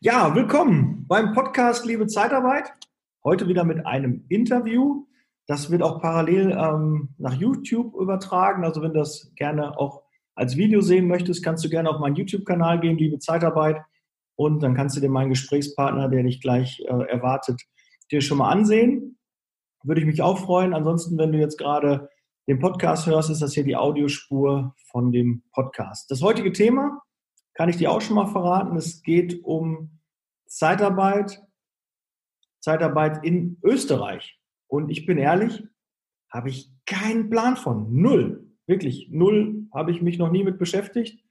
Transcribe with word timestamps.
Ja, 0.00 0.34
willkommen 0.34 1.04
beim 1.06 1.32
Podcast 1.32 1.84
Liebe 1.84 2.06
Zeitarbeit. 2.06 2.72
Heute 3.22 3.48
wieder 3.48 3.64
mit 3.64 3.86
einem 3.86 4.24
Interview. 4.28 5.06
Das 5.46 5.70
wird 5.70 5.82
auch 5.82 6.00
parallel 6.00 6.52
ähm, 6.52 7.10
nach 7.18 7.34
YouTube 7.34 7.94
übertragen. 7.94 8.64
Also 8.64 8.82
wenn 8.82 8.92
du 8.92 9.00
das 9.00 9.32
gerne 9.36 9.78
auch 9.78 10.02
als 10.34 10.56
Video 10.56 10.80
sehen 10.80 11.06
möchtest, 11.06 11.44
kannst 11.44 11.64
du 11.64 11.68
gerne 11.68 11.90
auf 11.90 12.00
meinen 12.00 12.16
YouTube-Kanal 12.16 12.80
gehen, 12.80 12.96
Liebe 12.98 13.18
Zeitarbeit. 13.18 13.82
Und 14.36 14.62
dann 14.62 14.74
kannst 14.74 14.96
du 14.96 15.00
dir 15.00 15.10
meinen 15.10 15.30
Gesprächspartner, 15.30 16.08
der 16.08 16.22
dich 16.22 16.40
gleich 16.40 16.80
äh, 16.80 17.04
erwartet, 17.10 17.60
dir 18.10 18.22
schon 18.22 18.38
mal 18.38 18.50
ansehen. 18.50 19.18
Würde 19.82 20.00
ich 20.00 20.06
mich 20.06 20.22
auch 20.22 20.38
freuen. 20.38 20.72
Ansonsten, 20.72 21.18
wenn 21.18 21.32
du 21.32 21.38
jetzt 21.38 21.58
gerade 21.58 22.08
den 22.48 22.58
Podcast 22.58 23.06
hörst, 23.06 23.28
ist 23.30 23.42
das 23.42 23.52
hier 23.52 23.64
die 23.64 23.76
Audiospur 23.76 24.74
von 24.90 25.12
dem 25.12 25.42
Podcast. 25.52 26.10
Das 26.10 26.22
heutige 26.22 26.52
Thema 26.52 27.02
kann 27.54 27.68
ich 27.68 27.76
dir 27.76 27.90
auch 27.90 28.00
schon 28.00 28.16
mal 28.16 28.26
verraten. 28.26 28.76
Es 28.76 29.02
geht 29.02 29.44
um 29.44 29.98
Zeitarbeit, 30.46 31.42
Zeitarbeit 32.60 33.24
in 33.24 33.58
Österreich. 33.62 34.38
Und 34.66 34.90
ich 34.90 35.06
bin 35.06 35.18
ehrlich, 35.18 35.64
habe 36.30 36.48
ich 36.48 36.70
keinen 36.86 37.30
Plan 37.30 37.56
von. 37.56 38.00
Null. 38.00 38.46
Wirklich, 38.66 39.08
null 39.10 39.66
habe 39.74 39.90
ich 39.90 40.00
mich 40.00 40.18
noch 40.18 40.30
nie 40.30 40.44
mit 40.44 40.58
beschäftigt. 40.58 41.24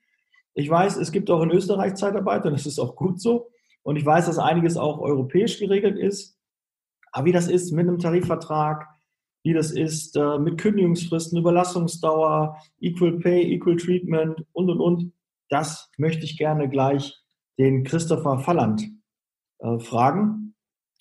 Ich 0.54 0.70
weiß, 0.70 0.98
es 0.98 1.12
gibt 1.12 1.30
auch 1.30 1.42
in 1.42 1.52
Österreich 1.52 1.96
Zeitarbeit 1.96 2.46
und 2.46 2.52
das 2.52 2.66
ist 2.66 2.80
auch 2.80 2.96
gut 2.96 3.22
so. 3.22 3.50
Und 3.84 3.96
ich 3.96 4.06
weiß, 4.06 4.26
dass 4.26 4.40
einiges 4.40 4.78
auch 4.78 5.00
europäisch 5.00 5.58
geregelt 5.60 5.98
ist. 5.98 6.38
Aber 7.12 7.26
wie 7.26 7.32
das 7.32 7.48
ist 7.48 7.72
mit 7.72 7.88
einem 7.88 8.00
Tarifvertrag, 8.00 8.88
wie 9.44 9.54
das 9.54 9.72
ist 9.72 10.18
äh, 10.18 10.38
mit 10.38 10.58
Kündigungsfristen, 10.60 11.40
Überlassungsdauer, 11.40 12.58
Equal 12.82 13.20
Pay, 13.20 13.54
Equal 13.54 13.78
Treatment 13.78 14.46
und, 14.52 14.70
und, 14.70 14.82
und, 14.82 15.14
das 15.50 15.90
möchte 15.98 16.24
ich 16.24 16.38
gerne 16.38 16.70
gleich 16.70 17.20
den 17.58 17.84
Christopher 17.84 18.40
Falland 18.40 18.84
äh, 19.60 19.80
fragen. 19.80 20.56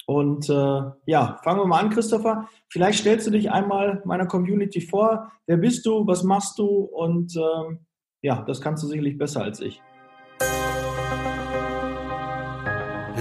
Und 0.07 0.49
äh, 0.49 0.83
ja, 1.07 1.39
fangen 1.45 1.61
wir 1.61 1.67
mal 1.67 1.81
an, 1.81 1.91
Christopher. 1.91 2.49
Vielleicht 2.71 3.01
stellst 3.01 3.27
du 3.27 3.31
dich 3.31 3.51
einmal 3.51 4.03
meiner 4.07 4.27
Community 4.27 4.81
vor. 4.81 5.31
Wer 5.47 5.59
bist 5.59 5.85
du? 5.85 6.07
Was 6.07 6.25
machst 6.25 6.59
du? 6.59 6.65
Und 6.65 7.37
äh, 7.37 7.77
ja, 8.23 8.43
das 8.43 8.61
kannst 8.61 8.83
du 8.83 8.89
sicherlich 8.89 9.19
besser 9.19 9.43
als 9.43 9.61
ich. 9.61 9.83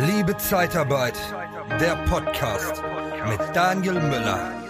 Liebe 0.07 0.37
Zeitarbeit, 0.37 1.17
der 1.79 1.95
Podcast 2.07 2.81
mit 3.27 3.39
Daniel 3.53 3.95
Müller. 3.95 4.66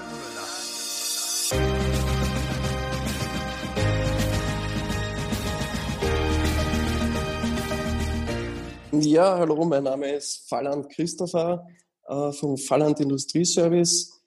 Ja, 9.02 9.38
hallo, 9.38 9.64
mein 9.66 9.84
Name 9.84 10.14
ist 10.14 10.50
Falland 10.50 10.90
Christopher 10.90 11.68
äh, 12.08 12.32
vom 12.32 12.58
Falland 12.58 13.00
Industrieservice. 13.00 14.24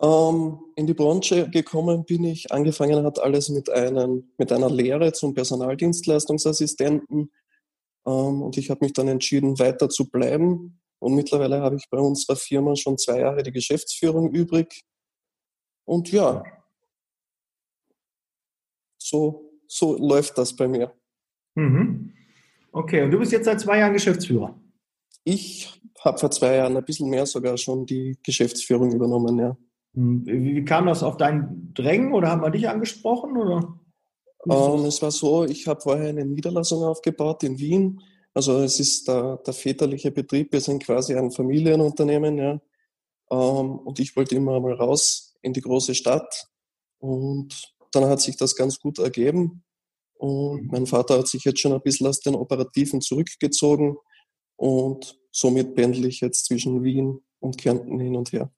Ähm, 0.00 0.58
in 0.76 0.86
die 0.86 0.94
Branche 0.94 1.50
gekommen 1.50 2.04
bin 2.04 2.24
ich, 2.24 2.50
angefangen 2.50 3.04
hat 3.04 3.18
alles 3.18 3.50
mit, 3.50 3.68
einem, 3.68 4.32
mit 4.38 4.52
einer 4.52 4.70
Lehre 4.70 5.12
zum 5.12 5.34
Personaldienstleistungsassistenten 5.34 7.30
ähm, 8.06 8.42
und 8.42 8.56
ich 8.56 8.70
habe 8.70 8.84
mich 8.84 8.94
dann 8.94 9.08
entschieden, 9.08 9.58
weiter 9.58 9.88
zu 9.90 10.08
bleiben. 10.08 10.80
Und 10.98 11.14
mittlerweile 11.14 11.60
habe 11.60 11.76
ich 11.76 11.88
bei 11.90 11.98
unserer 11.98 12.36
Firma 12.36 12.76
schon 12.76 12.96
zwei 12.96 13.20
Jahre 13.20 13.42
die 13.42 13.52
Geschäftsführung 13.52 14.30
übrig. 14.30 14.84
Und 15.84 16.10
ja, 16.10 16.44
so, 18.98 19.50
so 19.66 19.96
läuft 19.98 20.38
das 20.38 20.54
bei 20.54 20.68
mir. 20.68 20.94
Mhm. 21.54 22.14
Okay, 22.72 23.02
und 23.02 23.10
du 23.10 23.18
bist 23.18 23.32
jetzt 23.32 23.46
seit 23.46 23.60
zwei 23.60 23.78
Jahren 23.78 23.92
Geschäftsführer? 23.92 24.58
Ich 25.24 25.80
habe 26.00 26.18
vor 26.18 26.30
zwei 26.30 26.56
Jahren 26.56 26.76
ein 26.76 26.84
bisschen 26.84 27.10
mehr 27.10 27.26
sogar 27.26 27.56
schon 27.58 27.86
die 27.86 28.18
Geschäftsführung 28.22 28.92
übernommen, 28.92 29.38
ja. 29.38 29.56
Hm, 29.94 30.24
wie, 30.24 30.64
kam 30.64 30.86
das 30.86 31.02
auf 31.02 31.16
dein 31.16 31.72
Drängen 31.74 32.12
oder 32.12 32.28
haben 32.28 32.42
wir 32.42 32.50
dich 32.50 32.68
angesprochen? 32.68 33.36
Oder? 33.36 33.80
Ähm, 34.48 34.84
es 34.84 35.02
war 35.02 35.10
so, 35.10 35.44
ich 35.44 35.66
habe 35.66 35.80
vorher 35.80 36.08
eine 36.08 36.24
Niederlassung 36.24 36.84
aufgebaut 36.84 37.42
in 37.42 37.58
Wien. 37.58 38.00
Also 38.32 38.60
es 38.60 38.78
ist 38.78 39.08
der, 39.08 39.38
der 39.38 39.52
väterliche 39.52 40.12
Betrieb, 40.12 40.52
wir 40.52 40.60
sind 40.60 40.84
quasi 40.84 41.16
ein 41.16 41.30
Familienunternehmen, 41.30 42.38
ja. 42.38 42.60
Ähm, 43.30 43.78
und 43.78 43.98
ich 43.98 44.16
wollte 44.16 44.36
immer 44.36 44.60
mal 44.60 44.74
raus 44.74 45.34
in 45.42 45.52
die 45.52 45.60
große 45.60 45.94
Stadt. 45.94 46.48
Und 46.98 47.74
dann 47.92 48.04
hat 48.04 48.20
sich 48.20 48.36
das 48.36 48.54
ganz 48.54 48.78
gut 48.78 48.98
ergeben. 48.98 49.64
Und 50.20 50.70
mein 50.70 50.84
Vater 50.84 51.18
hat 51.18 51.28
sich 51.28 51.44
jetzt 51.44 51.60
schon 51.60 51.72
ein 51.72 51.80
bisschen 51.80 52.06
aus 52.06 52.20
den 52.20 52.34
Operativen 52.34 53.00
zurückgezogen 53.00 53.96
und 54.56 55.18
somit 55.32 55.74
pendle 55.74 56.06
ich 56.06 56.20
jetzt 56.20 56.44
zwischen 56.44 56.84
Wien 56.84 57.20
und 57.38 57.56
Kärnten 57.56 57.98
hin 57.98 58.14
und 58.16 58.30
her. 58.30 58.52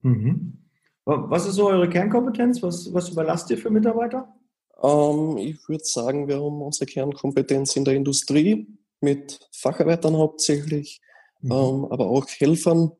Mhm. 0.00 0.64
Was 1.04 1.46
ist 1.46 1.56
so 1.56 1.68
eure 1.68 1.90
Kernkompetenz? 1.90 2.62
Was, 2.62 2.92
was 2.94 3.10
überlasst 3.10 3.50
ihr 3.50 3.58
für 3.58 3.68
Mitarbeiter? 3.68 4.34
Ähm, 4.82 5.36
ich 5.36 5.68
würde 5.68 5.84
sagen, 5.84 6.26
wir 6.26 6.36
haben 6.36 6.62
unsere 6.62 6.86
Kernkompetenz 6.86 7.76
in 7.76 7.84
der 7.84 7.94
Industrie 7.94 8.66
mit 9.02 9.46
Facharbeitern 9.52 10.16
hauptsächlich, 10.16 11.02
mhm. 11.42 11.52
ähm, 11.52 11.84
aber 11.90 12.06
auch 12.06 12.26
Helfern. 12.26 12.92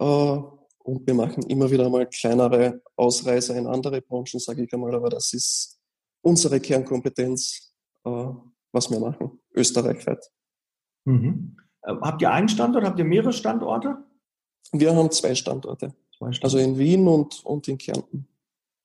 Äh, 0.00 0.04
und 0.04 1.06
wir 1.06 1.14
machen 1.14 1.42
immer 1.42 1.70
wieder 1.70 1.90
mal 1.90 2.08
kleinere 2.08 2.80
Ausreißer 2.96 3.54
in 3.54 3.66
andere 3.66 4.00
Branchen, 4.00 4.40
sage 4.40 4.64
ich 4.64 4.72
einmal, 4.72 4.94
aber 4.94 5.10
das 5.10 5.34
ist 5.34 5.81
unsere 6.22 6.60
Kernkompetenz, 6.60 7.74
äh, 8.04 8.26
was 8.72 8.90
wir 8.90 9.00
machen, 9.00 9.38
österreichweit. 9.54 10.30
Mhm. 11.04 11.56
Äh, 11.82 11.94
habt 12.00 12.22
ihr 12.22 12.30
einen 12.30 12.48
Standort, 12.48 12.84
habt 12.84 12.98
ihr 12.98 13.04
mehrere 13.04 13.32
Standorte? 13.32 13.98
Wir 14.72 14.94
haben 14.94 15.10
zwei 15.10 15.34
Standorte. 15.34 15.94
Zwei 16.16 16.32
Standorte. 16.32 16.44
Also 16.44 16.58
in 16.58 16.78
Wien 16.78 17.06
und, 17.06 17.44
und 17.44 17.68
in 17.68 17.78
Kärnten. 17.78 18.26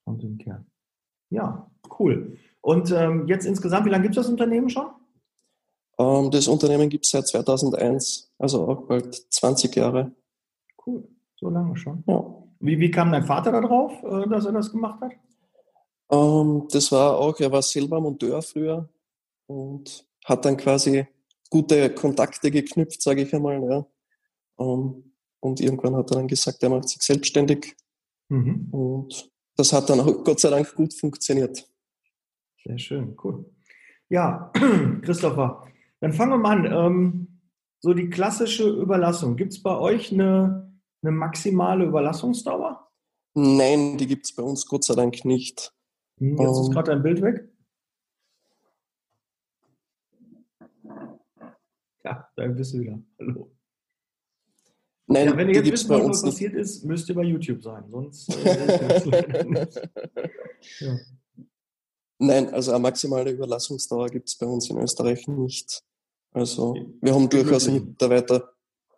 Und 0.03 0.23
in 0.23 0.37
Kärnten. 0.37 0.71
Ja, 1.29 1.69
cool. 1.99 2.37
Und 2.61 2.91
ähm, 2.91 3.27
jetzt 3.27 3.45
insgesamt, 3.45 3.85
wie 3.85 3.89
lange 3.89 4.03
gibt 4.03 4.17
es 4.17 4.23
das 4.23 4.31
Unternehmen 4.31 4.69
schon? 4.69 4.87
Ähm, 5.97 6.31
das 6.31 6.47
Unternehmen 6.47 6.89
gibt 6.89 7.05
es 7.05 7.11
seit 7.11 7.27
2001, 7.27 8.33
also 8.37 8.67
auch 8.67 8.81
bald 8.87 9.13
20 9.33 9.75
Jahre. 9.75 10.11
Cool, 10.85 11.07
so 11.35 11.49
lange 11.49 11.75
schon. 11.77 12.03
Ja. 12.07 12.23
Wie, 12.59 12.79
wie 12.79 12.91
kam 12.91 13.11
dein 13.11 13.23
Vater 13.23 13.51
darauf, 13.51 13.91
äh, 14.03 14.27
dass 14.29 14.45
er 14.45 14.51
das 14.51 14.71
gemacht 14.71 15.01
hat? 15.01 15.11
Ähm, 16.11 16.67
das 16.71 16.91
war 16.91 17.17
auch, 17.17 17.39
er 17.39 17.51
war 17.51 17.61
selber 17.61 17.99
Monteur 17.99 18.41
früher 18.41 18.89
und 19.47 20.05
hat 20.25 20.45
dann 20.45 20.57
quasi 20.57 21.05
gute 21.49 21.93
Kontakte 21.93 22.51
geknüpft, 22.51 23.01
sage 23.01 23.23
ich 23.23 23.33
einmal. 23.33 23.63
Ja. 23.63 23.85
Ähm, 24.59 25.13
und 25.39 25.59
irgendwann 25.59 25.95
hat 25.95 26.11
er 26.11 26.17
dann 26.17 26.27
gesagt, 26.27 26.63
er 26.63 26.69
macht 26.69 26.89
sich 26.89 27.01
selbstständig. 27.01 27.75
Mhm. 28.29 28.67
Und 28.71 29.31
das 29.55 29.73
hat 29.73 29.89
dann 29.89 29.99
auch 29.99 30.23
Gott 30.23 30.39
sei 30.39 30.49
Dank 30.49 30.73
gut 30.75 30.93
funktioniert. 30.93 31.67
Sehr 32.63 32.77
schön, 32.77 33.17
cool. 33.23 33.45
Ja, 34.09 34.51
Christopher, 35.01 35.67
dann 35.99 36.13
fangen 36.13 36.31
wir 36.31 36.37
mal 36.37 36.67
an. 36.67 36.93
Ähm, 36.95 37.27
so 37.79 37.93
die 37.93 38.09
klassische 38.09 38.67
Überlassung. 38.67 39.35
Gibt 39.35 39.53
es 39.53 39.61
bei 39.61 39.77
euch 39.77 40.11
eine, 40.11 40.73
eine 41.01 41.11
maximale 41.11 41.85
Überlassungsdauer? 41.85 42.89
Nein, 43.35 43.97
die 43.97 44.07
gibt 44.07 44.25
es 44.25 44.35
bei 44.35 44.43
uns 44.43 44.65
Gott 44.65 44.83
sei 44.83 44.95
Dank 44.95 45.23
nicht. 45.25 45.73
Hm, 46.19 46.37
jetzt 46.37 46.59
ist 46.59 46.67
ähm. 46.67 46.73
gerade 46.73 46.91
dein 46.91 47.03
Bild 47.03 47.21
weg. 47.21 47.49
Ja, 52.03 52.29
da 52.35 52.47
bist 52.47 52.73
du 52.73 52.79
wieder. 52.79 52.99
Hallo. 53.19 53.51
Nein, 55.07 55.27
ja, 55.27 55.37
wenn 55.37 55.49
ihr 55.49 55.55
jetzt 55.55 55.71
wisst, 55.71 55.89
was 55.89 56.21
passiert 56.21 56.53
ist, 56.53 56.83
müsst 56.83 57.07
ihr 57.07 57.15
bei 57.15 57.23
YouTube 57.23 57.63
sein. 57.63 57.85
Sonst 57.89 58.29
äh, 58.35 59.67
ja. 60.79 60.99
Nein, 62.19 62.53
also 62.53 62.71
eine 62.71 62.81
maximale 62.81 63.31
Überlassungsdauer 63.31 64.07
gibt 64.07 64.27
es 64.27 64.37
bei 64.37 64.45
uns 64.45 64.69
in 64.69 64.77
Österreich 64.79 65.27
nicht. 65.27 65.81
Also 66.31 66.75
wir 67.01 67.13
haben 67.13 67.29
durchaus 67.29 67.67
Mitarbeiter 67.69 68.53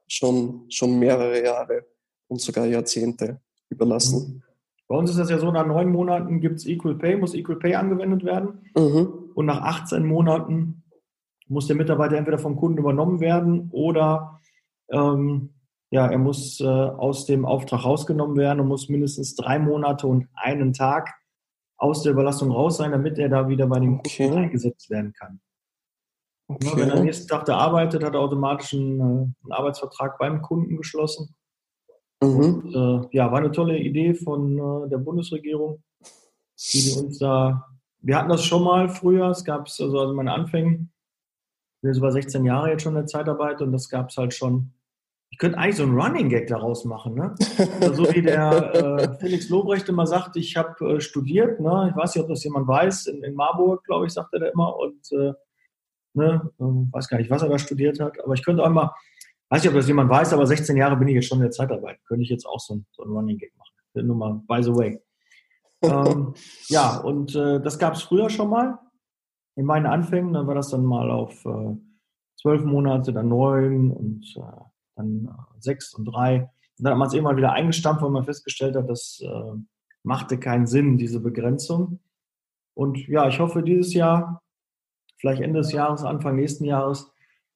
schon, 0.07 0.65
schon 0.69 0.97
mehrere 0.97 1.43
Jahre 1.43 1.85
und 2.27 2.41
sogar 2.41 2.65
Jahrzehnte 2.65 3.41
überlassen. 3.69 4.43
Bei 4.89 4.97
uns 4.97 5.11
ist 5.11 5.19
das 5.19 5.29
ja 5.29 5.37
so, 5.37 5.51
nach 5.51 5.67
neun 5.67 5.91
Monaten 5.91 6.41
gibt 6.41 6.57
es 6.57 6.65
Equal 6.65 6.95
Pay, 6.95 7.17
muss 7.17 7.35
Equal 7.35 7.59
Pay 7.59 7.75
angewendet 7.75 8.23
werden. 8.23 8.71
Mhm. 8.75 9.29
Und 9.35 9.45
nach 9.45 9.61
18 9.61 10.03
Monaten 10.03 10.83
muss 11.47 11.67
der 11.67 11.75
Mitarbeiter 11.75 12.17
entweder 12.17 12.39
vom 12.39 12.55
Kunden 12.55 12.79
übernommen 12.79 13.19
werden 13.19 13.69
oder 13.71 14.39
ähm, 14.89 15.53
ja, 15.91 16.07
er 16.07 16.17
muss 16.17 16.59
äh, 16.59 16.65
aus 16.65 17.25
dem 17.25 17.45
Auftrag 17.45 17.85
rausgenommen 17.85 18.35
werden 18.35 18.59
und 18.61 18.67
muss 18.67 18.89
mindestens 18.89 19.35
drei 19.35 19.59
Monate 19.59 20.07
und 20.07 20.27
einen 20.33 20.73
Tag 20.73 21.13
aus 21.77 22.01
der 22.01 22.13
Überlastung 22.13 22.51
raus 22.51 22.77
sein, 22.77 22.91
damit 22.91 23.19
er 23.19 23.29
da 23.29 23.47
wieder 23.47 23.67
bei 23.67 23.79
dem 23.79 23.99
okay. 23.99 24.25
Kunden 24.25 24.43
eingesetzt 24.43 24.89
werden 24.89 25.13
kann. 25.13 25.39
Okay. 26.47 26.67
Ja, 26.67 26.77
wenn 26.77 26.89
er 26.89 26.97
am 26.97 27.03
nächsten 27.03 27.27
Tag 27.27 27.45
da 27.45 27.57
arbeitet, 27.57 28.03
hat 28.03 28.15
er 28.15 28.21
automatisch 28.21 28.73
einen, 28.73 28.99
äh, 28.99 29.03
einen 29.03 29.51
Arbeitsvertrag 29.51 30.17
beim 30.17 30.41
Kunden 30.41 30.77
geschlossen. 30.77 31.35
Mhm. 32.21 32.27
Und, 32.27 32.75
äh, 32.75 33.07
ja, 33.17 33.31
war 33.31 33.39
eine 33.39 33.51
tolle 33.51 33.77
Idee 33.77 34.13
von 34.13 34.57
äh, 34.57 34.89
der 34.89 34.97
Bundesregierung, 34.97 35.81
die 36.73 36.93
uns 36.97 37.19
da, 37.19 37.65
wir 38.01 38.17
hatten 38.17 38.29
das 38.29 38.43
schon 38.43 38.63
mal 38.63 38.89
früher, 38.89 39.29
es 39.29 39.43
gab 39.43 39.67
es 39.67 39.79
also, 39.79 39.99
also 39.99 40.13
meine 40.13 40.33
Anfängen, 40.33 40.91
bin 41.81 41.91
jetzt 41.91 41.97
über 41.97 42.11
16 42.11 42.43
Jahre 42.45 42.71
jetzt 42.71 42.83
schon 42.83 42.93
in 42.93 43.01
der 43.01 43.05
Zeitarbeit 43.05 43.61
und 43.61 43.71
das 43.71 43.89
gab 43.89 44.09
es 44.09 44.17
halt 44.17 44.33
schon. 44.33 44.73
Ich 45.31 45.37
könnte 45.37 45.59
eigentlich 45.59 45.75
so 45.75 45.83
einen 45.83 45.97
Running 45.97 46.27
Gag 46.27 46.47
daraus 46.47 46.85
machen, 46.85 47.13
ne? 47.13 47.35
Also 47.79 48.03
so 48.03 48.13
wie 48.13 48.21
der 48.21 48.73
äh, 48.73 49.13
Felix 49.19 49.47
Lobrecht 49.49 49.87
immer 49.87 50.07
sagt, 50.07 50.35
ich 50.35 50.57
habe 50.57 50.95
äh, 50.95 50.99
studiert, 50.99 51.59
ne? 51.59 51.89
Ich 51.91 51.95
weiß 51.95 52.15
nicht, 52.15 52.23
ob 52.23 52.29
das 52.29 52.43
jemand 52.43 52.67
weiß, 52.67 53.05
in, 53.05 53.23
in 53.23 53.35
Marburg, 53.35 53.83
glaube 53.85 54.07
ich, 54.07 54.13
sagt 54.13 54.33
er 54.33 54.39
da 54.39 54.47
immer 54.47 54.75
und 54.77 55.11
äh, 55.11 55.33
ne, 56.13 56.49
ähm, 56.59 56.89
weiß 56.91 57.07
gar 57.07 57.17
nicht, 57.17 57.29
was 57.29 57.43
er 57.43 57.49
da 57.49 57.59
studiert 57.59 57.99
hat, 57.99 58.21
aber 58.23 58.33
ich 58.33 58.43
könnte 58.43 58.63
auch 58.63 58.69
mal, 58.69 58.93
weiß 59.49 59.63
nicht, 59.63 59.69
ob 59.69 59.75
das 59.75 59.87
jemand 59.87 60.09
weiß, 60.09 60.33
aber 60.33 60.45
16 60.45 60.77
Jahre 60.77 60.95
bin 60.95 61.07
ich 61.07 61.15
jetzt 61.15 61.27
schon 61.27 61.39
in 61.39 61.43
der 61.43 61.51
Zeitarbeit. 61.51 61.99
Könnte 62.05 62.23
ich 62.23 62.29
jetzt 62.29 62.45
auch 62.45 62.59
so, 62.59 62.81
so 62.91 63.03
einen 63.03 63.11
Running 63.11 63.37
Gag 63.37 63.51
machen. 63.57 64.07
Nur 64.07 64.15
mal, 64.15 64.41
by 64.47 64.63
the 64.63 64.75
way. 64.75 65.01
ähm, 65.81 66.33
ja, 66.67 66.97
und 66.97 67.35
äh, 67.35 67.59
das 67.61 67.79
gab 67.79 67.93
es 67.93 68.03
früher 68.03 68.29
schon 68.29 68.49
mal 68.49 68.79
in 69.55 69.65
meinen 69.65 69.85
Anfängen. 69.85 70.33
Dann 70.33 70.47
war 70.47 70.55
das 70.55 70.69
dann 70.69 70.83
mal 70.83 71.09
auf 71.09 71.45
äh, 71.45 71.75
zwölf 72.39 72.63
Monate, 72.63 73.13
dann 73.13 73.29
neun 73.29 73.91
und 73.91 74.25
äh, 74.37 74.61
dann 74.95 75.25
äh, 75.25 75.59
sechs 75.59 75.93
und 75.93 76.05
drei. 76.05 76.49
Und 76.77 76.85
dann 76.85 76.91
hat 76.91 76.99
man 76.99 77.07
es 77.07 77.13
immer 77.13 77.35
wieder 77.35 77.53
eingestampft, 77.53 78.01
weil 78.01 78.09
man 78.09 78.25
festgestellt 78.25 78.75
hat, 78.75 78.89
das 78.89 79.21
äh, 79.23 79.53
machte 80.03 80.37
keinen 80.37 80.67
Sinn, 80.67 80.97
diese 80.97 81.19
Begrenzung. 81.19 81.99
Und 82.73 82.97
ja, 83.07 83.27
ich 83.27 83.39
hoffe 83.39 83.63
dieses 83.63 83.93
Jahr, 83.93 84.41
vielleicht 85.17 85.41
Ende 85.41 85.59
des 85.59 85.71
Jahres, 85.71 86.03
Anfang 86.03 86.35
nächsten 86.35 86.63
Jahres, 86.63 87.11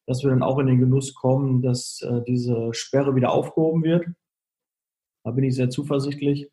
dass 0.05 0.23
wir 0.23 0.29
dann 0.29 0.43
auch 0.43 0.59
in 0.59 0.67
den 0.67 0.79
Genuss 0.79 1.13
kommen, 1.13 1.61
dass 1.61 2.01
äh, 2.01 2.21
diese 2.27 2.73
Sperre 2.73 3.15
wieder 3.15 3.31
aufgehoben 3.31 3.83
wird. 3.83 4.05
Da 5.23 5.31
bin 5.31 5.43
ich 5.43 5.55
sehr 5.55 5.69
zuversichtlich. 5.69 6.49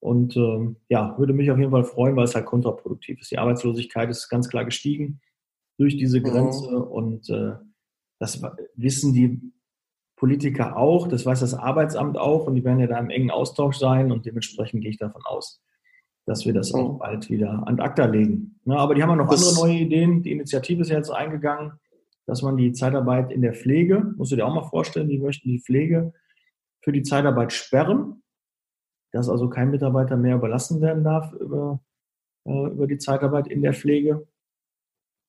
Und 0.00 0.36
ähm, 0.36 0.76
ja, 0.88 1.16
würde 1.18 1.34
mich 1.34 1.50
auf 1.50 1.58
jeden 1.58 1.70
Fall 1.70 1.84
freuen, 1.84 2.16
weil 2.16 2.24
es 2.24 2.34
halt 2.34 2.46
kontraproduktiv 2.46 3.20
ist. 3.20 3.30
Die 3.30 3.38
Arbeitslosigkeit 3.38 4.08
ist 4.08 4.28
ganz 4.28 4.48
klar 4.48 4.64
gestiegen 4.64 5.20
durch 5.78 5.96
diese 5.96 6.20
mhm. 6.20 6.24
Grenze. 6.24 6.70
Mhm. 6.70 6.82
Und 6.82 7.30
äh, 7.30 7.52
das 8.18 8.42
wissen 8.74 9.12
die 9.12 9.40
Politiker 10.16 10.76
auch, 10.76 11.08
das 11.08 11.24
weiß 11.24 11.40
das 11.40 11.54
Arbeitsamt 11.54 12.18
auch 12.18 12.46
und 12.46 12.54
die 12.54 12.62
werden 12.62 12.78
ja 12.78 12.86
da 12.86 12.98
im 12.98 13.08
engen 13.08 13.30
Austausch 13.30 13.78
sein 13.78 14.12
und 14.12 14.26
dementsprechend 14.26 14.82
gehe 14.82 14.90
ich 14.90 14.98
davon 14.98 15.22
aus, 15.24 15.62
dass 16.26 16.44
wir 16.44 16.52
das 16.52 16.74
auch 16.74 16.94
mhm. 16.94 16.98
bald 16.98 17.30
wieder 17.30 17.66
an 17.66 17.80
ACTA 17.80 18.04
legen. 18.04 18.60
Ja, 18.66 18.76
aber 18.76 18.94
die 18.94 19.02
haben 19.02 19.08
ja 19.08 19.16
noch 19.16 19.30
das 19.30 19.48
andere 19.48 19.68
neue 19.68 19.80
Ideen. 19.80 20.22
Die 20.22 20.32
Initiative 20.32 20.82
ist 20.82 20.90
ja 20.90 20.98
jetzt 20.98 21.10
eingegangen, 21.10 21.72
dass 22.30 22.42
man 22.42 22.56
die 22.56 22.70
Zeitarbeit 22.70 23.32
in 23.32 23.42
der 23.42 23.54
Pflege, 23.54 24.14
musst 24.16 24.30
du 24.30 24.36
dir 24.36 24.46
auch 24.46 24.54
mal 24.54 24.68
vorstellen, 24.68 25.08
die 25.08 25.18
möchten 25.18 25.48
die 25.48 25.58
Pflege 25.58 26.12
für 26.80 26.92
die 26.92 27.02
Zeitarbeit 27.02 27.52
sperren, 27.52 28.22
dass 29.10 29.28
also 29.28 29.48
kein 29.48 29.72
Mitarbeiter 29.72 30.16
mehr 30.16 30.36
überlassen 30.36 30.80
werden 30.80 31.02
darf 31.02 31.32
über, 31.32 31.80
äh, 32.46 32.68
über 32.68 32.86
die 32.86 32.98
Zeitarbeit 32.98 33.48
in 33.48 33.62
der 33.62 33.72
Pflege. 33.72 34.28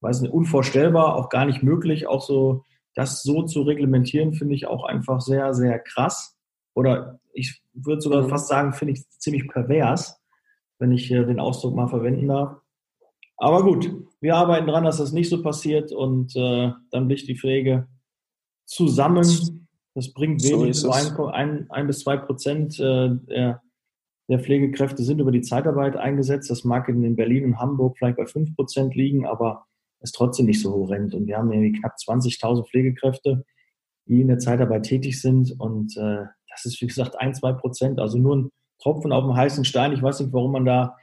Weiß 0.02 0.22
nicht, 0.22 0.32
unvorstellbar, 0.32 1.16
auch 1.16 1.30
gar 1.30 1.46
nicht 1.46 1.64
möglich, 1.64 2.06
auch 2.06 2.22
so 2.22 2.66
das 2.94 3.24
so 3.24 3.42
zu 3.48 3.64
reglementieren, 3.64 4.34
finde 4.34 4.54
ich 4.54 4.68
auch 4.68 4.84
einfach 4.84 5.22
sehr, 5.22 5.56
sehr 5.56 5.80
krass. 5.80 6.38
Oder 6.76 7.20
ich 7.34 7.64
würde 7.74 8.02
sogar 8.02 8.22
mhm. 8.22 8.30
fast 8.30 8.48
sagen, 8.48 8.74
finde 8.74 8.94
ich 8.94 9.10
ziemlich 9.10 9.48
pervers, 9.48 10.22
wenn 10.78 10.92
ich 10.92 11.08
den 11.08 11.40
Ausdruck 11.40 11.76
mal 11.76 11.88
verwenden 11.88 12.28
darf. 12.28 12.61
Aber 13.42 13.64
gut, 13.64 13.92
wir 14.20 14.36
arbeiten 14.36 14.68
dran, 14.68 14.84
dass 14.84 15.00
das 15.00 15.14
nicht 15.14 15.28
so 15.28 15.42
passiert 15.42 15.92
und 15.92 16.36
äh, 16.36 16.72
dann 16.92 17.08
bricht 17.08 17.28
die 17.28 17.36
Pflege 17.36 17.88
zusammen. 18.66 19.28
Das 19.96 20.14
bringt 20.14 20.44
wenig, 20.44 20.76
so 20.76 20.92
ein, 20.92 21.18
ein, 21.18 21.66
ein, 21.72 21.88
bis 21.88 22.02
zwei 22.02 22.18
Prozent 22.18 22.80
äh, 22.80 23.10
der, 23.10 23.64
der, 24.30 24.40
Pflegekräfte 24.40 25.02
sind 25.02 25.20
über 25.20 25.32
die 25.32 25.42
Zeitarbeit 25.42 25.98
eingesetzt. 25.98 26.52
Das 26.52 26.64
mag 26.66 26.88
in 26.88 27.16
Berlin 27.16 27.46
und 27.46 27.60
Hamburg 27.60 27.98
vielleicht 27.98 28.18
bei 28.18 28.28
fünf 28.28 28.56
Prozent 28.56 28.94
liegen, 28.94 29.26
aber 29.26 29.66
es 30.02 30.12
trotzdem 30.12 30.46
nicht 30.46 30.62
so 30.62 30.72
horrend. 30.72 31.16
Und 31.16 31.26
wir 31.26 31.38
haben 31.38 31.52
irgendwie 31.52 31.80
knapp 31.80 31.96
20.000 31.96 32.70
Pflegekräfte, 32.70 33.44
die 34.06 34.22
in 34.22 34.28
der 34.28 34.38
Zeitarbeit 34.38 34.84
tätig 34.84 35.20
sind. 35.20 35.60
Und 35.60 35.98
äh, 35.98 36.26
das 36.48 36.66
ist, 36.66 36.80
wie 36.80 36.88
gesagt, 36.88 37.20
ein, 37.20 37.34
zwei 37.34 37.54
Prozent. 37.54 38.00
Also 38.00 38.20
nur 38.20 38.36
ein 38.36 38.52
Tropfen 38.84 39.12
auf 39.12 39.24
dem 39.24 39.36
heißen 39.36 39.66
Stein. 39.66 39.94
Ich 39.94 40.04
weiß 40.04 40.20
nicht, 40.20 40.32
warum 40.32 40.52
man 40.52 40.66
da 40.66 40.96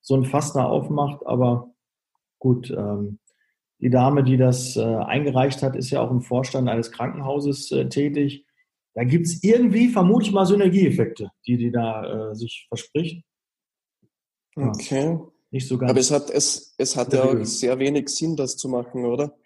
so 0.00 0.16
ein 0.16 0.24
Fass 0.24 0.54
da 0.54 0.64
aufmacht, 0.64 1.20
aber 1.26 1.71
gut. 2.42 2.70
Ähm, 2.70 3.18
die 3.80 3.90
Dame, 3.90 4.22
die 4.22 4.36
das 4.36 4.76
äh, 4.76 4.82
eingereicht 4.82 5.62
hat, 5.62 5.74
ist 5.74 5.90
ja 5.90 6.00
auch 6.00 6.10
im 6.10 6.20
Vorstand 6.20 6.68
eines 6.68 6.92
Krankenhauses 6.92 7.70
äh, 7.72 7.88
tätig. 7.88 8.46
Da 8.94 9.04
gibt 9.04 9.26
es 9.26 9.42
irgendwie, 9.42 9.88
vermute 9.88 10.26
ich 10.26 10.32
mal, 10.32 10.46
Synergieeffekte, 10.46 11.30
die 11.46 11.56
die 11.56 11.72
da 11.72 12.30
äh, 12.30 12.34
sich 12.34 12.66
verspricht. 12.68 13.24
Ja. 14.56 14.68
Okay 14.68 15.18
nicht 15.52 15.68
so 15.68 15.78
ganz. 15.78 15.90
Aber 15.90 16.00
es 16.00 16.10
hat, 16.10 16.30
es, 16.30 16.74
es 16.78 16.96
hat 16.96 17.12
ja 17.12 17.24
auch 17.24 17.44
sehr 17.44 17.78
wenig 17.78 18.08
Sinn, 18.08 18.36
das 18.36 18.56
zu 18.56 18.68
machen, 18.68 19.04
oder? 19.04 19.36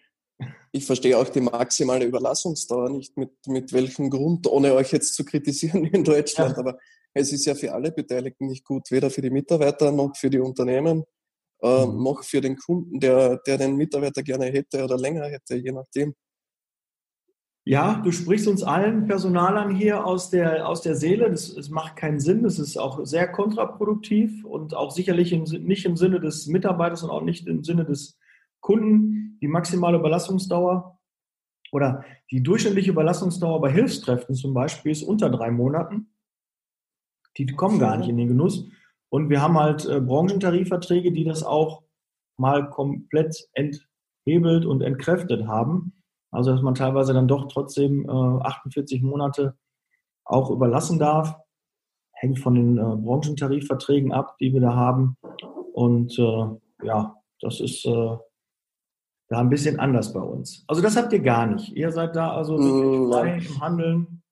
Ich 0.71 0.85
verstehe 0.85 1.17
auch 1.17 1.27
die 1.29 1.41
maximale 1.41 2.05
Überlassungsdauer 2.05 2.89
nicht, 2.89 3.17
mit, 3.17 3.31
mit 3.47 3.73
welchem 3.73 4.09
Grund, 4.09 4.47
ohne 4.47 4.73
euch 4.73 4.91
jetzt 4.91 5.15
zu 5.15 5.25
kritisieren 5.25 5.85
in 5.85 6.03
Deutschland. 6.03 6.51
Ja. 6.51 6.57
Aber 6.57 6.77
es 7.13 7.33
ist 7.33 7.45
ja 7.45 7.55
für 7.55 7.73
alle 7.73 7.91
Beteiligten 7.91 8.47
nicht 8.47 8.63
gut, 8.63 8.89
weder 8.91 9.09
für 9.09 9.21
die 9.21 9.29
Mitarbeiter 9.29 9.91
noch 9.91 10.15
für 10.15 10.29
die 10.29 10.39
Unternehmen, 10.39 11.03
äh, 11.61 11.85
mhm. 11.85 12.03
noch 12.03 12.23
für 12.23 12.41
den 12.41 12.57
Kunden, 12.57 12.99
der, 12.99 13.37
der 13.45 13.57
den 13.57 13.75
Mitarbeiter 13.75 14.23
gerne 14.23 14.45
hätte 14.45 14.83
oder 14.83 14.97
länger 14.97 15.25
hätte, 15.25 15.55
je 15.55 15.71
nachdem. 15.71 16.13
Ja, 17.65 17.99
du 18.01 18.13
sprichst 18.13 18.47
uns 18.47 18.63
allen 18.63 19.07
Personalern 19.07 19.75
hier 19.75 20.05
aus 20.05 20.29
der, 20.29 20.69
aus 20.69 20.81
der 20.83 20.95
Seele. 20.95 21.29
Das, 21.29 21.53
das 21.53 21.69
macht 21.69 21.97
keinen 21.97 22.21
Sinn. 22.21 22.43
Das 22.43 22.59
ist 22.59 22.77
auch 22.77 23.05
sehr 23.05 23.27
kontraproduktiv 23.29 24.45
und 24.45 24.73
auch 24.73 24.91
sicherlich 24.91 25.33
im, 25.33 25.43
nicht 25.43 25.83
im 25.83 25.97
Sinne 25.97 26.21
des 26.21 26.47
Mitarbeiters 26.47 27.03
und 27.03 27.09
auch 27.09 27.23
nicht 27.23 27.45
im 27.45 27.65
Sinne 27.65 27.83
des 27.83 28.17
Kunden. 28.61 29.37
Die 29.41 29.49
maximale 29.49 29.97
Überlassungsdauer 29.97 30.97
oder 31.73 32.05
die 32.31 32.41
durchschnittliche 32.41 32.91
Überlassungsdauer 32.91 33.59
bei 33.59 33.73
Hilfskräften 33.73 34.33
zum 34.33 34.53
Beispiel 34.53 34.93
ist 34.93 35.03
unter 35.03 35.29
drei 35.29 35.51
Monaten. 35.51 36.13
Die 37.37 37.47
kommen 37.47 37.79
gar 37.79 37.97
nicht 37.97 38.07
in 38.07 38.15
den 38.15 38.29
Genuss. 38.29 38.69
Und 39.09 39.29
wir 39.29 39.41
haben 39.41 39.57
halt 39.57 39.85
äh, 39.85 39.99
Branchentarifverträge, 39.99 41.11
die 41.11 41.23
das 41.23 41.43
auch 41.43 41.83
mal 42.37 42.69
komplett 42.69 43.47
enthebelt 43.53 44.65
und 44.65 44.81
entkräftet 44.81 45.47
haben. 45.47 45.93
Also 46.31 46.51
dass 46.51 46.61
man 46.61 46.75
teilweise 46.75 47.13
dann 47.13 47.27
doch 47.27 47.47
trotzdem 47.47 48.05
äh, 48.05 48.11
48 48.11 49.01
Monate 49.01 49.57
auch 50.25 50.49
überlassen 50.51 50.99
darf. 50.99 51.35
Hängt 52.11 52.39
von 52.39 52.55
den 52.55 52.77
äh, 52.77 52.95
Branchentarifverträgen 52.97 54.11
ab, 54.11 54.35
die 54.39 54.53
wir 54.53 54.61
da 54.61 54.75
haben. 54.75 55.17
Und 55.73 56.17
äh, 56.19 56.85
ja, 56.85 57.15
das 57.39 57.59
ist 57.59 57.85
äh, 57.85 58.17
da 59.29 59.39
ein 59.39 59.49
bisschen 59.49 59.79
anders 59.79 60.13
bei 60.13 60.21
uns. 60.21 60.63
Also 60.67 60.81
das 60.81 60.97
habt 60.97 61.13
ihr 61.13 61.19
gar 61.19 61.45
nicht. 61.47 61.71
Ihr 61.73 61.91
seid 61.91 62.15
da 62.15 62.31
also 62.31 62.57
wirklich 62.57 63.13
frei 63.13 63.37
im 63.37 63.61
Handeln. 63.61 64.23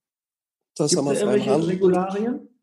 Das 0.75 0.89
Gibt 0.89 0.99
haben 0.99 1.09
wir 1.09 1.19
irgendwelche 1.19 1.51
Handel. 1.51 1.69
Regularien? 1.69 2.54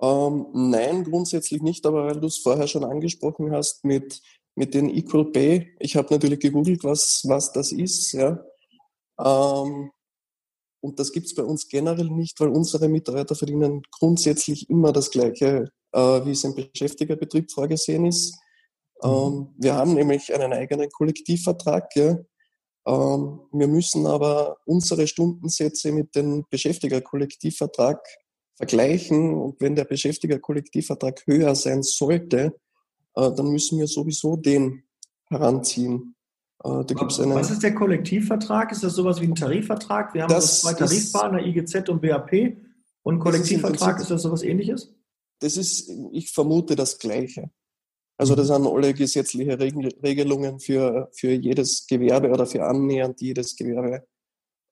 Ähm, 0.00 0.46
nein, 0.52 1.04
grundsätzlich 1.04 1.62
nicht, 1.62 1.86
aber 1.86 2.06
weil 2.06 2.20
du 2.20 2.26
es 2.26 2.38
vorher 2.38 2.66
schon 2.66 2.84
angesprochen 2.84 3.52
hast 3.52 3.84
mit 3.84 4.20
mit 4.54 4.74
den 4.74 4.88
Equal 4.90 5.26
Pay. 5.26 5.74
Ich 5.78 5.96
habe 5.96 6.12
natürlich 6.12 6.40
gegoogelt, 6.40 6.84
was, 6.84 7.22
was 7.24 7.52
das 7.52 7.72
ist. 7.72 8.12
Ja. 8.12 8.44
Ähm, 9.18 9.90
und 10.80 10.98
das 10.98 11.12
gibt 11.12 11.26
es 11.26 11.34
bei 11.34 11.42
uns 11.42 11.68
generell 11.68 12.10
nicht, 12.10 12.38
weil 12.40 12.48
unsere 12.48 12.88
Mitarbeiter 12.88 13.34
verdienen 13.34 13.82
grundsätzlich 13.90 14.68
immer 14.68 14.92
das 14.92 15.10
Gleiche, 15.10 15.70
äh, 15.92 15.98
wie 15.98 16.32
es 16.32 16.44
im 16.44 16.54
Beschäftigerbetrieb 16.54 17.50
vorgesehen 17.50 18.06
ist. 18.06 18.36
Mhm. 19.02 19.10
Ähm, 19.10 19.54
wir 19.58 19.74
haben 19.74 19.94
nämlich 19.94 20.32
einen 20.32 20.52
eigenen 20.52 20.90
Kollektivvertrag. 20.90 21.94
Ja. 21.96 22.18
Ähm, 22.86 23.40
wir 23.50 23.66
müssen 23.66 24.06
aber 24.06 24.58
unsere 24.66 25.06
Stundensätze 25.06 25.90
mit 25.90 26.14
dem 26.14 26.44
Beschäftigerkollektivvertrag 26.50 27.98
vergleichen. 28.56 29.34
Und 29.34 29.60
wenn 29.60 29.74
der 29.74 29.84
Beschäftigerkollektivvertrag 29.84 31.22
höher 31.26 31.54
sein 31.54 31.82
sollte, 31.82 32.54
äh, 33.14 33.30
dann 33.32 33.48
müssen 33.48 33.78
wir 33.78 33.86
sowieso 33.86 34.36
den 34.36 34.84
heranziehen. 35.28 36.14
Äh, 36.62 36.68
eine, 36.68 37.34
Was 37.34 37.50
ist 37.50 37.62
der 37.62 37.74
Kollektivvertrag? 37.74 38.72
Ist 38.72 38.82
das 38.82 38.94
sowas 38.94 39.20
wie 39.20 39.26
ein 39.26 39.34
Tarifvertrag? 39.34 40.14
Wir 40.14 40.22
haben 40.22 40.30
das 40.30 40.62
zwei 40.62 40.74
Tarifpartner, 40.74 41.44
IGZ 41.44 41.88
und 41.88 42.00
BAP. 42.00 42.56
Und 43.02 43.18
Kollektivvertrag, 43.18 43.96
ist, 43.96 44.04
ist 44.04 44.10
das 44.10 44.22
sowas 44.22 44.42
ähnliches? 44.42 44.94
Das 45.40 45.56
ist, 45.56 45.90
ich 46.12 46.32
vermute, 46.32 46.74
das 46.74 46.98
Gleiche. 46.98 47.50
Also 48.16 48.34
das 48.34 48.48
mhm. 48.48 48.54
sind 48.54 48.66
alle 48.68 48.94
gesetzliche 48.94 49.58
Regelungen 49.58 50.60
für, 50.60 51.10
für 51.12 51.32
jedes 51.32 51.86
Gewerbe 51.86 52.30
oder 52.30 52.46
für 52.46 52.64
annähernd 52.64 53.20
jedes 53.20 53.56
Gewerbe 53.56 54.06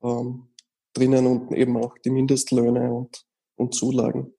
ähm, 0.03 0.49
drinnen 0.95 1.27
und 1.27 1.53
eben 1.53 1.77
auch 1.77 1.99
die 1.99 2.11
Mindestlöhne 2.11 2.93
und, 2.93 3.25
und 3.57 3.75
Zulagen. 3.75 4.33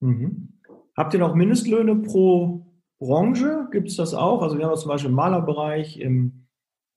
Mhm. 0.00 0.60
Habt 0.96 1.14
ihr 1.14 1.20
noch 1.20 1.34
Mindestlöhne 1.34 1.96
pro 1.96 2.64
Branche 2.98 3.68
gibt 3.70 3.88
es 3.88 3.96
das 3.96 4.14
auch. 4.14 4.42
Also 4.42 4.58
wir 4.58 4.66
haben 4.66 4.76
zum 4.76 4.88
Beispiel 4.88 5.10
im 5.10 5.16
Malerbereich, 5.16 5.98
im, 5.98 6.46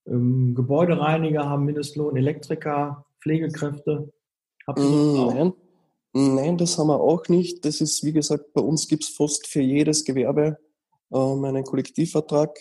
im 0.06 0.56
Gebäudereiniger 0.56 1.50
haben 1.50 1.66
Mindestlohn, 1.66 2.16
Elektriker, 2.16 3.06
Pflegekräfte. 3.22 4.14
Habt 4.66 4.80
ihr 4.80 4.86
das 4.86 4.94
mm? 4.94 5.38
Nein. 5.38 5.54
Nein, 6.14 6.58
das 6.58 6.78
haben 6.78 6.88
wir 6.88 7.00
auch 7.00 7.28
nicht. 7.28 7.64
Das 7.66 7.82
ist, 7.82 8.04
wie 8.04 8.14
gesagt, 8.14 8.54
bei 8.54 8.62
uns 8.62 8.88
gibt 8.88 9.04
es 9.04 9.10
fast 9.10 9.48
für 9.48 9.62
jedes 9.62 10.04
Gewerbe 10.04 10.58
ähm, 11.12 11.44
einen 11.44 11.64
Kollektivvertrag. 11.64 12.58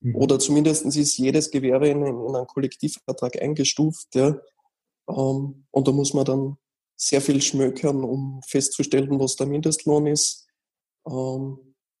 Mhm. 0.00 0.16
Oder 0.16 0.38
zumindest 0.38 0.84
ist 0.84 1.18
jedes 1.18 1.50
Gewerbe 1.50 1.88
in, 1.88 2.04
in 2.04 2.34
einen 2.34 2.46
Kollektivvertrag 2.46 3.40
eingestuft. 3.40 4.14
Ja. 4.14 4.38
Ähm, 5.08 5.66
und 5.70 5.88
da 5.88 5.92
muss 5.92 6.14
man 6.14 6.24
dann 6.24 6.56
sehr 6.98 7.20
viel 7.20 7.40
schmökern, 7.40 8.02
um 8.02 8.42
festzustellen, 8.46 9.20
was 9.20 9.36
der 9.36 9.46
Mindestlohn 9.46 10.06
ist. 10.06 10.48
Ähm, 11.06 11.58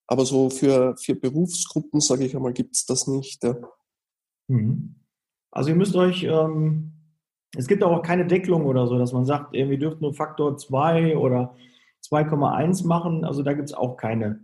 aber 0.08 0.24
so 0.24 0.50
für, 0.50 0.96
für 0.96 1.14
Berufsgruppen, 1.14 2.00
sage 2.00 2.24
ich 2.24 2.34
einmal, 2.34 2.52
gibt 2.52 2.74
es 2.74 2.84
das 2.84 3.06
nicht. 3.06 3.44
Ja. 3.44 3.56
Mhm. 4.48 4.96
Also 5.50 5.70
ihr 5.70 5.76
müsst 5.76 5.94
euch, 5.94 6.24
ähm, 6.24 6.92
es 7.56 7.68
gibt 7.68 7.82
auch 7.82 8.02
keine 8.02 8.26
Deckelung 8.26 8.66
oder 8.66 8.86
so, 8.86 8.98
dass 8.98 9.12
man 9.12 9.24
sagt, 9.24 9.52
wir 9.52 9.78
dürfen 9.78 10.00
nur 10.00 10.14
Faktor 10.14 10.56
2 10.56 11.16
oder 11.16 11.54
2,1 12.04 12.86
machen. 12.86 13.24
Also 13.24 13.42
da 13.42 13.52
gibt 13.52 13.68
es 13.68 13.74
auch 13.74 13.96
keine 13.96 14.40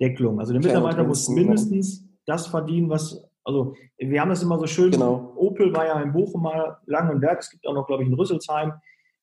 Deckelung. 0.00 0.38
Also 0.38 0.52
der 0.52 0.62
Mitarbeiter 0.62 1.04
muss 1.04 1.28
mindestens 1.28 2.08
das 2.26 2.46
verdienen, 2.46 2.90
was, 2.90 3.24
also 3.44 3.74
wir 3.98 4.20
haben 4.20 4.28
das 4.30 4.42
immer 4.42 4.58
so 4.58 4.66
schön, 4.66 4.90
genau. 4.90 5.32
Opel 5.36 5.74
war 5.74 5.86
ja 5.86 6.00
in 6.00 6.12
Bochum 6.12 6.42
mal 6.42 6.78
lang 6.86 7.10
und 7.10 7.22
Werk, 7.22 7.40
es 7.40 7.50
gibt 7.50 7.66
auch 7.66 7.74
noch, 7.74 7.86
glaube 7.86 8.02
ich, 8.02 8.08
in 8.08 8.14
Rüsselsheim. 8.14 8.72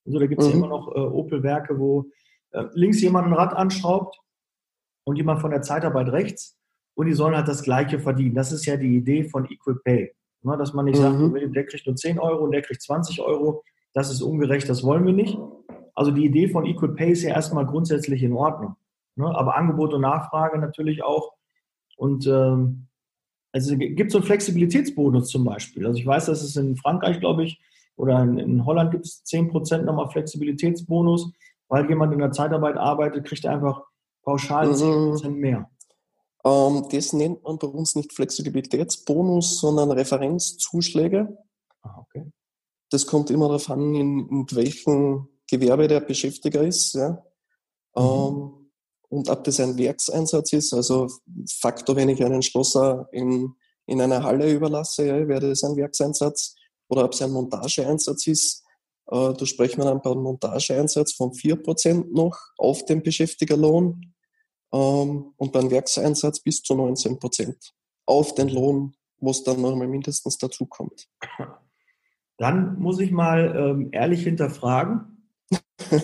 Also 0.05 0.19
da 0.19 0.27
gibt 0.27 0.41
es 0.41 0.47
mhm. 0.49 0.55
immer 0.55 0.67
noch 0.67 0.89
äh, 0.95 0.99
Opel-Werke, 0.99 1.79
wo 1.79 2.05
äh, 2.51 2.65
links 2.73 3.01
jemand 3.01 3.27
ein 3.27 3.33
Rad 3.33 3.53
anschraubt 3.53 4.19
und 5.05 5.15
jemand 5.15 5.41
von 5.41 5.51
der 5.51 5.61
Zeitarbeit 5.61 6.09
rechts 6.09 6.57
und 6.95 7.07
die 7.07 7.13
sollen 7.13 7.35
halt 7.35 7.47
das 7.47 7.63
Gleiche 7.63 7.99
verdienen. 7.99 8.35
Das 8.35 8.51
ist 8.51 8.65
ja 8.65 8.77
die 8.77 8.95
Idee 8.95 9.23
von 9.23 9.49
Equal 9.49 9.79
Pay. 9.83 10.13
Ne, 10.45 10.57
dass 10.57 10.73
man 10.73 10.85
nicht 10.85 10.99
mhm. 10.99 11.31
sagt, 11.31 11.55
der 11.55 11.65
kriegt 11.65 11.85
nur 11.85 11.95
10 11.95 12.19
Euro 12.19 12.43
und 12.43 12.51
der 12.51 12.61
kriegt 12.61 12.81
20 12.81 13.21
Euro. 13.21 13.63
Das 13.93 14.11
ist 14.11 14.21
ungerecht, 14.21 14.67
das 14.67 14.83
wollen 14.83 15.05
wir 15.05 15.13
nicht. 15.13 15.37
Also 15.95 16.11
die 16.11 16.25
Idee 16.25 16.49
von 16.49 16.65
Equal 16.65 16.93
Pay 16.95 17.11
ist 17.11 17.23
ja 17.23 17.29
erstmal 17.33 17.65
grundsätzlich 17.65 18.23
in 18.23 18.33
Ordnung. 18.33 18.75
Ne? 19.15 19.25
Aber 19.25 19.55
Angebot 19.55 19.93
und 19.93 20.01
Nachfrage 20.01 20.57
natürlich 20.57 21.03
auch. 21.03 21.33
Und 21.95 22.27
ähm, 22.27 22.87
also 23.53 23.77
gibt 23.77 24.11
so 24.11 24.17
einen 24.17 24.25
Flexibilitätsbonus 24.25 25.29
zum 25.29 25.45
Beispiel. 25.45 25.85
Also 25.85 25.99
ich 25.99 26.05
weiß, 26.05 26.25
dass 26.25 26.41
es 26.41 26.55
in 26.57 26.75
Frankreich, 26.75 27.19
glaube 27.19 27.45
ich, 27.45 27.61
oder 27.95 28.21
in, 28.21 28.37
in 28.37 28.65
Holland 28.65 28.91
gibt 28.91 29.05
es 29.05 29.23
10% 29.25 29.83
nochmal 29.83 30.09
Flexibilitätsbonus, 30.09 31.31
weil 31.67 31.87
jemand 31.87 32.13
in 32.13 32.19
der 32.19 32.31
Zeitarbeit 32.31 32.77
arbeitet, 32.77 33.25
kriegt 33.25 33.45
er 33.45 33.53
einfach 33.53 33.83
pauschal 34.23 34.71
10% 34.71 35.29
mhm. 35.29 35.35
mehr. 35.35 35.69
Ähm, 36.45 36.87
das 36.91 37.13
nennt 37.13 37.43
man 37.43 37.57
bei 37.57 37.67
uns 37.67 37.95
nicht 37.95 38.13
Flexibilitätsbonus, 38.13 39.59
sondern 39.59 39.91
Referenzzuschläge. 39.91 41.37
Ah, 41.81 41.99
okay. 41.99 42.25
Das 42.89 43.07
kommt 43.07 43.31
immer 43.31 43.47
darauf 43.47 43.69
an, 43.69 43.95
in, 43.95 44.27
in 44.29 44.45
welchem 44.51 45.27
Gewerbe 45.49 45.87
der 45.87 46.01
Beschäftiger 46.01 46.61
ist. 46.61 46.93
Ja. 46.95 47.23
Mhm. 47.95 48.01
Ähm, 48.01 48.51
und 49.09 49.29
ob 49.29 49.43
das 49.43 49.59
ein 49.59 49.77
Werkseinsatz 49.77 50.53
ist, 50.53 50.73
also 50.73 51.07
Faktor, 51.47 51.95
wenn 51.95 52.09
ich 52.09 52.23
einen 52.23 52.41
Schlosser 52.41 53.07
in, 53.11 53.53
in 53.85 54.01
einer 54.01 54.23
Halle 54.23 54.51
überlasse, 54.51 55.05
ja, 55.05 55.27
wäre 55.27 55.49
das 55.49 55.63
ein 55.63 55.75
Werkseinsatz. 55.75 56.55
Oder 56.93 57.05
ob 57.05 57.13
es 57.13 57.23
ein 57.23 57.31
Montageeinsatz 57.31 58.27
ist, 58.27 58.63
äh, 59.07 59.33
da 59.33 59.45
sprechen 59.47 59.79
wir 59.79 59.85
dann 59.85 60.03
beim 60.03 60.19
Montageeinsatz 60.19 61.13
von 61.13 61.31
4% 61.31 62.13
noch 62.13 62.37
auf 62.59 62.85
dem 62.85 63.01
Beschäftigerlohn 63.01 64.13
ähm, 64.71 65.33
und 65.35 65.51
beim 65.51 65.71
Werkseinsatz 65.71 66.39
bis 66.39 66.61
zu 66.61 66.75
19 66.75 67.17
Prozent 67.17 67.73
auf 68.05 68.35
den 68.35 68.49
Lohn, 68.49 68.93
was 69.17 69.43
dann 69.43 69.59
nochmal 69.59 69.87
mindestens 69.87 70.37
dazukommt. 70.37 71.07
Dann 72.37 72.77
muss 72.77 72.99
ich 72.99 73.09
mal 73.09 73.55
ähm, 73.57 73.89
ehrlich 73.91 74.21
hinterfragen. 74.21 75.31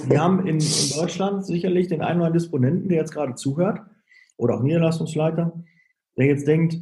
Wir 0.08 0.24
haben 0.24 0.48
in, 0.48 0.60
in, 0.60 0.90
Deutschland 0.96 1.46
sicherlich 1.46 1.88
den 1.88 2.02
einen 2.02 2.22
oder 2.22 2.30
anderen 2.30 2.34
Disponenten, 2.34 2.90
der 2.90 2.98
jetzt 2.98 3.14
gerade 3.14 3.36
zuhört, 3.36 3.82
oder 4.38 4.56
auch 4.56 4.64
Niederlassungsleiter, 4.64 5.54
der 6.18 6.26
jetzt 6.26 6.48
denkt, 6.48 6.80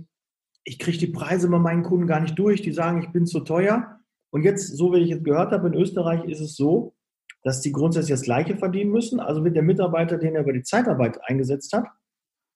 ich 0.68 0.80
kriege 0.80 0.98
die 0.98 1.08
Preise 1.08 1.48
bei 1.48 1.60
meinen 1.60 1.84
Kunden 1.84 2.08
gar 2.08 2.20
nicht 2.20 2.38
durch, 2.38 2.62
die 2.62 2.74
sagen, 2.74 3.02
ich 3.02 3.10
bin 3.14 3.26
zu 3.26 3.40
teuer. 3.40 3.97
Und 4.30 4.44
jetzt, 4.44 4.76
so 4.76 4.94
wie 4.94 4.98
ich 4.98 5.10
jetzt 5.10 5.24
gehört 5.24 5.52
habe, 5.52 5.68
in 5.68 5.74
Österreich 5.74 6.26
ist 6.26 6.42
es 6.42 6.56
so, 6.56 6.94
dass 7.44 7.62
die 7.62 7.72
grundsätzlich 7.72 8.12
das 8.12 8.24
Gleiche 8.24 8.58
verdienen 8.58 8.92
müssen. 8.92 9.20
Also 9.20 9.44
wird 9.44 9.56
der 9.56 9.64
Mitarbeiter, 9.64 10.18
den 10.18 10.36
er 10.36 10.42
über 10.42 10.54
die 10.54 10.64
Zeitarbeit 10.64 11.20
eingesetzt 11.24 11.72
hat, 11.74 11.86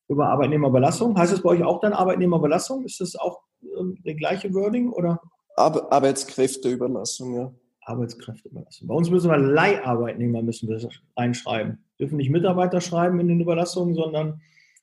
über 0.10 0.28
Arbeitnehmerbelastung. 0.28 1.18
Heißt 1.18 1.32
das 1.32 1.42
bei 1.42 1.50
euch 1.52 1.64
auch 1.64 1.80
dann 1.80 1.94
Arbeitnehmerbelastung? 1.94 2.84
Ist 2.84 3.00
das 3.00 3.16
auch 3.16 3.42
ähm, 3.80 3.98
der 4.04 4.16
gleiche 4.16 4.54
Wording 4.54 4.90
oder? 4.90 5.22
Ar 5.56 5.92
Arbeitskräfteüberlassung, 5.92 7.36
ja. 7.36 7.54
Arbeitskräfteüberlassung. 7.84 8.88
Bei 8.88 8.94
uns 8.94 9.10
müssen 9.10 9.30
wir 9.30 9.38
Leiharbeitnehmer 9.38 10.42
müssen 10.42 10.70
wir 10.70 10.90
reinschreiben. 11.16 11.84
Dürfen 12.00 12.18
nicht 12.18 12.30
Mitarbeiter 12.30 12.82
schreiben 12.82 13.20
in 13.20 13.28
den 13.28 13.42
Überlassungen, 13.42 13.96
sondern 13.96 14.42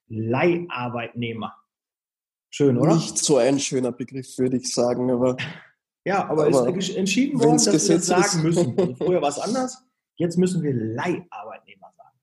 Leiharbeitnehmer. 0.08 1.54
Schön, 2.50 2.78
oder? 2.78 2.94
Nicht 2.94 3.18
so 3.18 3.36
ein 3.36 3.58
schöner 3.58 3.92
Begriff, 3.92 4.38
würde 4.38 4.56
ich 4.56 4.72
sagen, 4.72 5.10
aber. 5.10 5.36
Ja, 6.08 6.26
aber, 6.26 6.46
aber 6.46 6.74
ist 6.74 6.96
entschieden 6.96 7.38
worden, 7.38 7.62
dass 7.62 7.86
wir 7.86 7.96
das 7.96 8.06
sagen 8.06 8.42
müssen. 8.42 8.96
Früher 8.96 9.20
war 9.20 9.28
es 9.28 9.38
anders. 9.38 9.84
Jetzt 10.16 10.38
müssen 10.38 10.62
wir 10.62 10.72
Leiharbeitnehmer 10.72 11.92
sagen. 11.94 12.18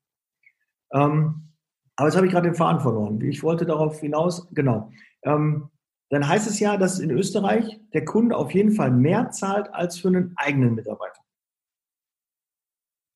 Ähm, 0.92 1.52
aber 1.94 2.08
jetzt 2.08 2.16
habe 2.16 2.26
ich 2.26 2.32
gerade 2.32 2.48
den 2.48 2.56
Faden 2.56 2.80
verloren. 2.80 3.20
Ich 3.20 3.44
wollte 3.44 3.64
darauf 3.64 4.00
hinaus, 4.00 4.48
genau. 4.50 4.90
Ähm, 5.22 5.70
dann 6.10 6.26
heißt 6.26 6.50
es 6.50 6.58
ja, 6.58 6.76
dass 6.76 6.98
in 6.98 7.12
Österreich 7.12 7.80
der 7.92 8.04
Kunde 8.04 8.36
auf 8.36 8.52
jeden 8.52 8.72
Fall 8.72 8.90
mehr 8.90 9.30
zahlt 9.30 9.72
als 9.72 10.00
für 10.00 10.08
einen 10.08 10.32
eigenen 10.36 10.74
Mitarbeiter. 10.74 11.22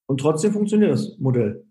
Und 0.07 0.21
trotzdem 0.21 0.53
funktioniert 0.53 0.93
das 0.93 1.19
Modell. 1.19 1.67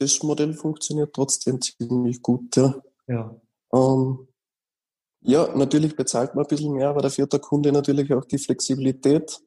Das 0.00 0.20
Modell 0.24 0.52
funktioniert 0.52 1.14
trotzdem 1.14 1.60
ziemlich 1.60 2.20
gut, 2.22 2.56
ja. 2.56 2.74
Ja. 3.06 3.40
Ähm, 3.72 4.26
ja, 5.24 5.48
natürlich 5.56 5.96
bezahlt 5.96 6.34
man 6.34 6.44
ein 6.44 6.48
bisschen 6.48 6.74
mehr, 6.74 6.90
aber 6.90 7.00
dafür 7.00 7.24
hat 7.24 7.32
der 7.32 7.40
Kunde 7.40 7.72
natürlich 7.72 8.12
auch 8.12 8.26
die 8.26 8.38
Flexibilität. 8.38 9.40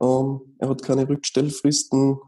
Ähm, 0.00 0.40
er 0.58 0.70
hat 0.70 0.82
keine 0.82 1.06
Rückstellfristen. 1.06 2.18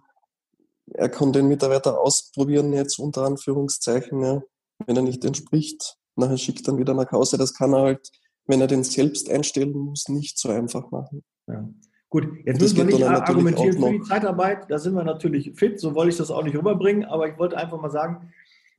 Er 0.92 1.09
kann 1.09 1.33
den 1.33 1.49
Mitarbeiter 1.49 1.99
ausprobieren, 1.99 2.75
jetzt 2.75 2.99
unter 2.99 3.23
Anführungszeichen, 3.23 4.23
ja, 4.23 4.42
wenn 4.87 4.97
er 4.97 5.02
nicht 5.02 5.25
entspricht. 5.25 5.97
Nachher 6.14 6.37
schickt 6.37 6.69
er 6.69 6.76
wieder 6.76 6.92
nach 6.92 7.11
Hause. 7.11 7.38
Das 7.38 7.54
kann 7.54 7.73
er 7.73 7.83
halt, 7.83 8.11
wenn 8.47 8.61
er 8.61 8.66
den 8.66 8.85
selbst 8.85 9.30
einstellen 9.30 9.73
muss, 9.73 10.09
nicht 10.09 10.38
so 10.38 10.50
einfach 10.50 10.90
machen. 10.90 11.23
Ja. 11.47 11.66
Gut, 12.11 12.28
jetzt 12.45 12.61
müssen 12.61 12.76
wir 12.76 12.85
nicht 12.85 13.02
argumentieren 13.02 13.80
für 13.80 13.92
die 13.92 14.02
Zeitarbeit. 14.02 14.69
Da 14.69 14.78
sind 14.78 14.95
wir 14.95 15.04
natürlich 15.04 15.52
fit, 15.54 15.80
so 15.80 15.95
wollte 15.95 16.11
ich 16.11 16.16
das 16.16 16.30
auch 16.30 16.42
nicht 16.42 16.57
rüberbringen, 16.57 17.04
aber 17.04 17.28
ich 17.28 17.38
wollte 17.38 17.57
einfach 17.57 17.80
mal 17.80 17.90
sagen, 17.90 18.33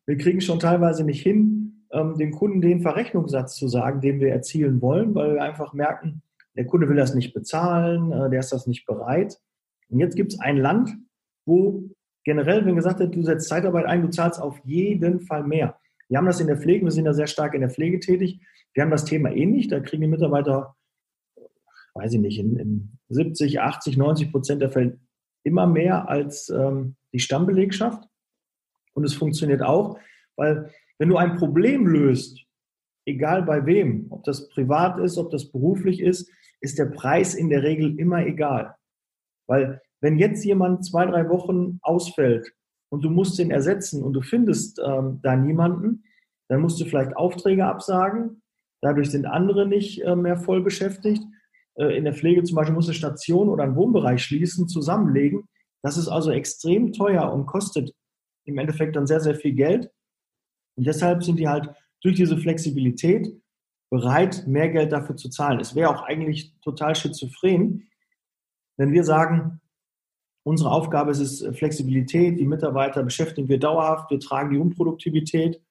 wir 0.06 0.18
kriegen 0.18 0.42
schon 0.42 0.60
teilweise 0.60 1.06
nicht 1.06 1.24
hin, 1.24 1.71
ähm, 1.94 2.18
dem 2.18 2.32
Kunden 2.32 2.62
den 2.62 2.82
Verrechnungssatz 2.82 3.56
zu 3.56 3.68
sagen, 3.68 4.02
den 4.02 4.20
wir 4.20 4.30
erzielen 4.30 4.82
wollen, 4.82 5.14
weil 5.16 5.36
wir 5.36 5.44
einfach 5.44 5.74
merken, 5.74 6.22
der 6.56 6.66
Kunde 6.66 6.90
will 6.90 6.98
das 6.98 7.16
nicht 7.16 7.34
bezahlen, 7.34 8.12
äh, 8.12 8.30
der 8.30 8.40
ist 8.40 8.52
das 8.52 8.68
nicht 8.68 8.86
bereit. 8.86 9.40
Und 9.90 10.00
jetzt 10.00 10.16
gibt 10.16 10.34
es 10.34 10.40
ein 10.40 10.58
Land, 10.58 10.92
wo 11.46 11.90
generell, 12.24 12.66
wenn 12.66 12.76
gesagt 12.76 13.00
wird, 13.00 13.16
du 13.16 13.24
setzt 13.24 13.48
Zeitarbeit 13.48 13.86
ein, 13.86 14.02
du 14.02 14.10
zahlst 14.10 14.42
auf 14.42 14.60
jeden 14.64 15.22
Fall 15.22 15.44
mehr. 15.44 15.78
Wir 16.08 16.18
haben 16.18 16.26
das 16.26 16.40
in 16.40 16.48
der 16.48 16.58
Pflege, 16.58 16.86
wir 16.86 16.92
sind 16.92 17.06
ja 17.06 17.14
sehr 17.14 17.28
stark 17.28 17.54
in 17.54 17.62
der 17.62 17.70
Pflege 17.70 18.00
tätig. 18.00 18.42
Wir 18.74 18.84
haben 18.84 18.92
das 18.92 19.06
Thema 19.06 19.32
ähnlich, 19.32 19.68
da 19.68 19.80
kriegen 19.80 20.02
die 20.02 20.08
Mitarbeiter, 20.08 20.76
weiß 21.94 22.14
ich 22.14 22.20
nicht, 22.20 22.40
in, 22.40 22.58
in 22.58 23.00
70, 23.10 23.60
80, 23.60 23.98
90 23.98 24.32
Prozent 24.32 24.62
der 24.62 24.72
Fälle 24.72 25.00
immer 25.44 25.68
mehr 25.68 26.10
als 26.10 26.50
ähm, 26.50 26.96
die 27.14 27.20
Stammbelegschaft. 27.20 28.04
Und 28.94 29.06
es 29.06 29.14
funktioniert 29.14 29.62
auch, 29.62 29.98
weil 30.36 30.72
wenn 31.02 31.10
du 31.10 31.18
ein 31.18 31.36
Problem 31.36 31.88
löst, 31.88 32.46
egal 33.08 33.42
bei 33.42 33.66
wem, 33.66 34.06
ob 34.12 34.24
das 34.24 34.50
privat 34.50 35.00
ist, 35.00 35.18
ob 35.18 35.32
das 35.32 35.52
beruflich 35.52 36.00
ist, 36.00 36.32
ist 36.60 36.78
der 36.78 36.86
Preis 36.86 37.34
in 37.34 37.50
der 37.50 37.64
Regel 37.64 38.00
immer 38.00 38.24
egal. 38.24 38.76
Weil 39.48 39.82
wenn 40.00 40.20
jetzt 40.20 40.46
jemand 40.46 40.86
zwei, 40.86 41.08
drei 41.08 41.28
Wochen 41.28 41.80
ausfällt 41.82 42.54
und 42.92 43.04
du 43.04 43.10
musst 43.10 43.40
ihn 43.40 43.50
ersetzen 43.50 44.04
und 44.04 44.14
du 44.14 44.22
findest 44.22 44.80
ähm, 44.86 45.20
da 45.24 45.36
niemanden, 45.36 46.04
dann 46.50 46.62
musst 46.62 46.80
du 46.80 46.86
vielleicht 46.86 47.18
Aufträge 47.18 47.66
absagen. 47.66 48.44
Dadurch 48.84 49.10
sind 49.10 49.26
andere 49.26 49.68
nicht 49.68 50.04
äh, 50.04 50.16
mehr 50.16 50.38
voll 50.38 50.62
beschäftigt. 50.62 51.24
Äh, 51.80 51.98
in 51.98 52.04
der 52.04 52.14
Pflege 52.14 52.44
zum 52.44 52.58
Beispiel 52.58 52.76
muss 52.76 52.86
eine 52.86 52.94
Station 52.94 53.50
oder 53.50 53.64
ein 53.64 53.76
Wohnbereich 53.76 54.24
schließen, 54.24 54.68
zusammenlegen. 54.68 55.48
Das 55.82 55.98
ist 55.98 56.10
also 56.10 56.30
extrem 56.30 56.94
teuer 56.94 57.34
und 57.34 57.48
kostet 57.48 57.92
im 58.46 58.60
Endeffekt 58.60 58.96
dann 58.96 59.08
sehr, 59.08 59.20
sehr 59.20 59.34
viel 59.34 59.54
Geld. 59.54 59.90
Und 60.76 60.88
deshalb 60.88 61.24
sind 61.24 61.38
die 61.38 61.48
halt 61.48 61.70
durch 62.02 62.16
diese 62.16 62.38
Flexibilität 62.38 63.42
bereit, 63.90 64.48
mehr 64.48 64.70
Geld 64.70 64.92
dafür 64.92 65.18
zu 65.18 65.30
zahlen. 65.30 65.60
Es 65.60 65.76
wäre 65.76 65.90
auch 65.90 66.04
eigentlich 66.04 66.54
total 66.62 66.96
schizophren, 66.96 67.90
wenn 68.78 68.94
wir 68.94 69.04
sagen, 69.04 69.62
unsere 70.44 70.72
Aufgabe 70.72 71.12
ist 71.12 71.20
es 71.20 71.58
Flexibilität, 71.58 72.40
die 72.40 72.48
Mitarbeiter 72.48 73.04
beschäftigen 73.04 73.48
wir 73.48 73.60
dauerhaft, 73.60 74.10
wir 74.10 74.20
tragen 74.20 74.52
die 74.52 74.58
Unproduktivität. 74.58 75.62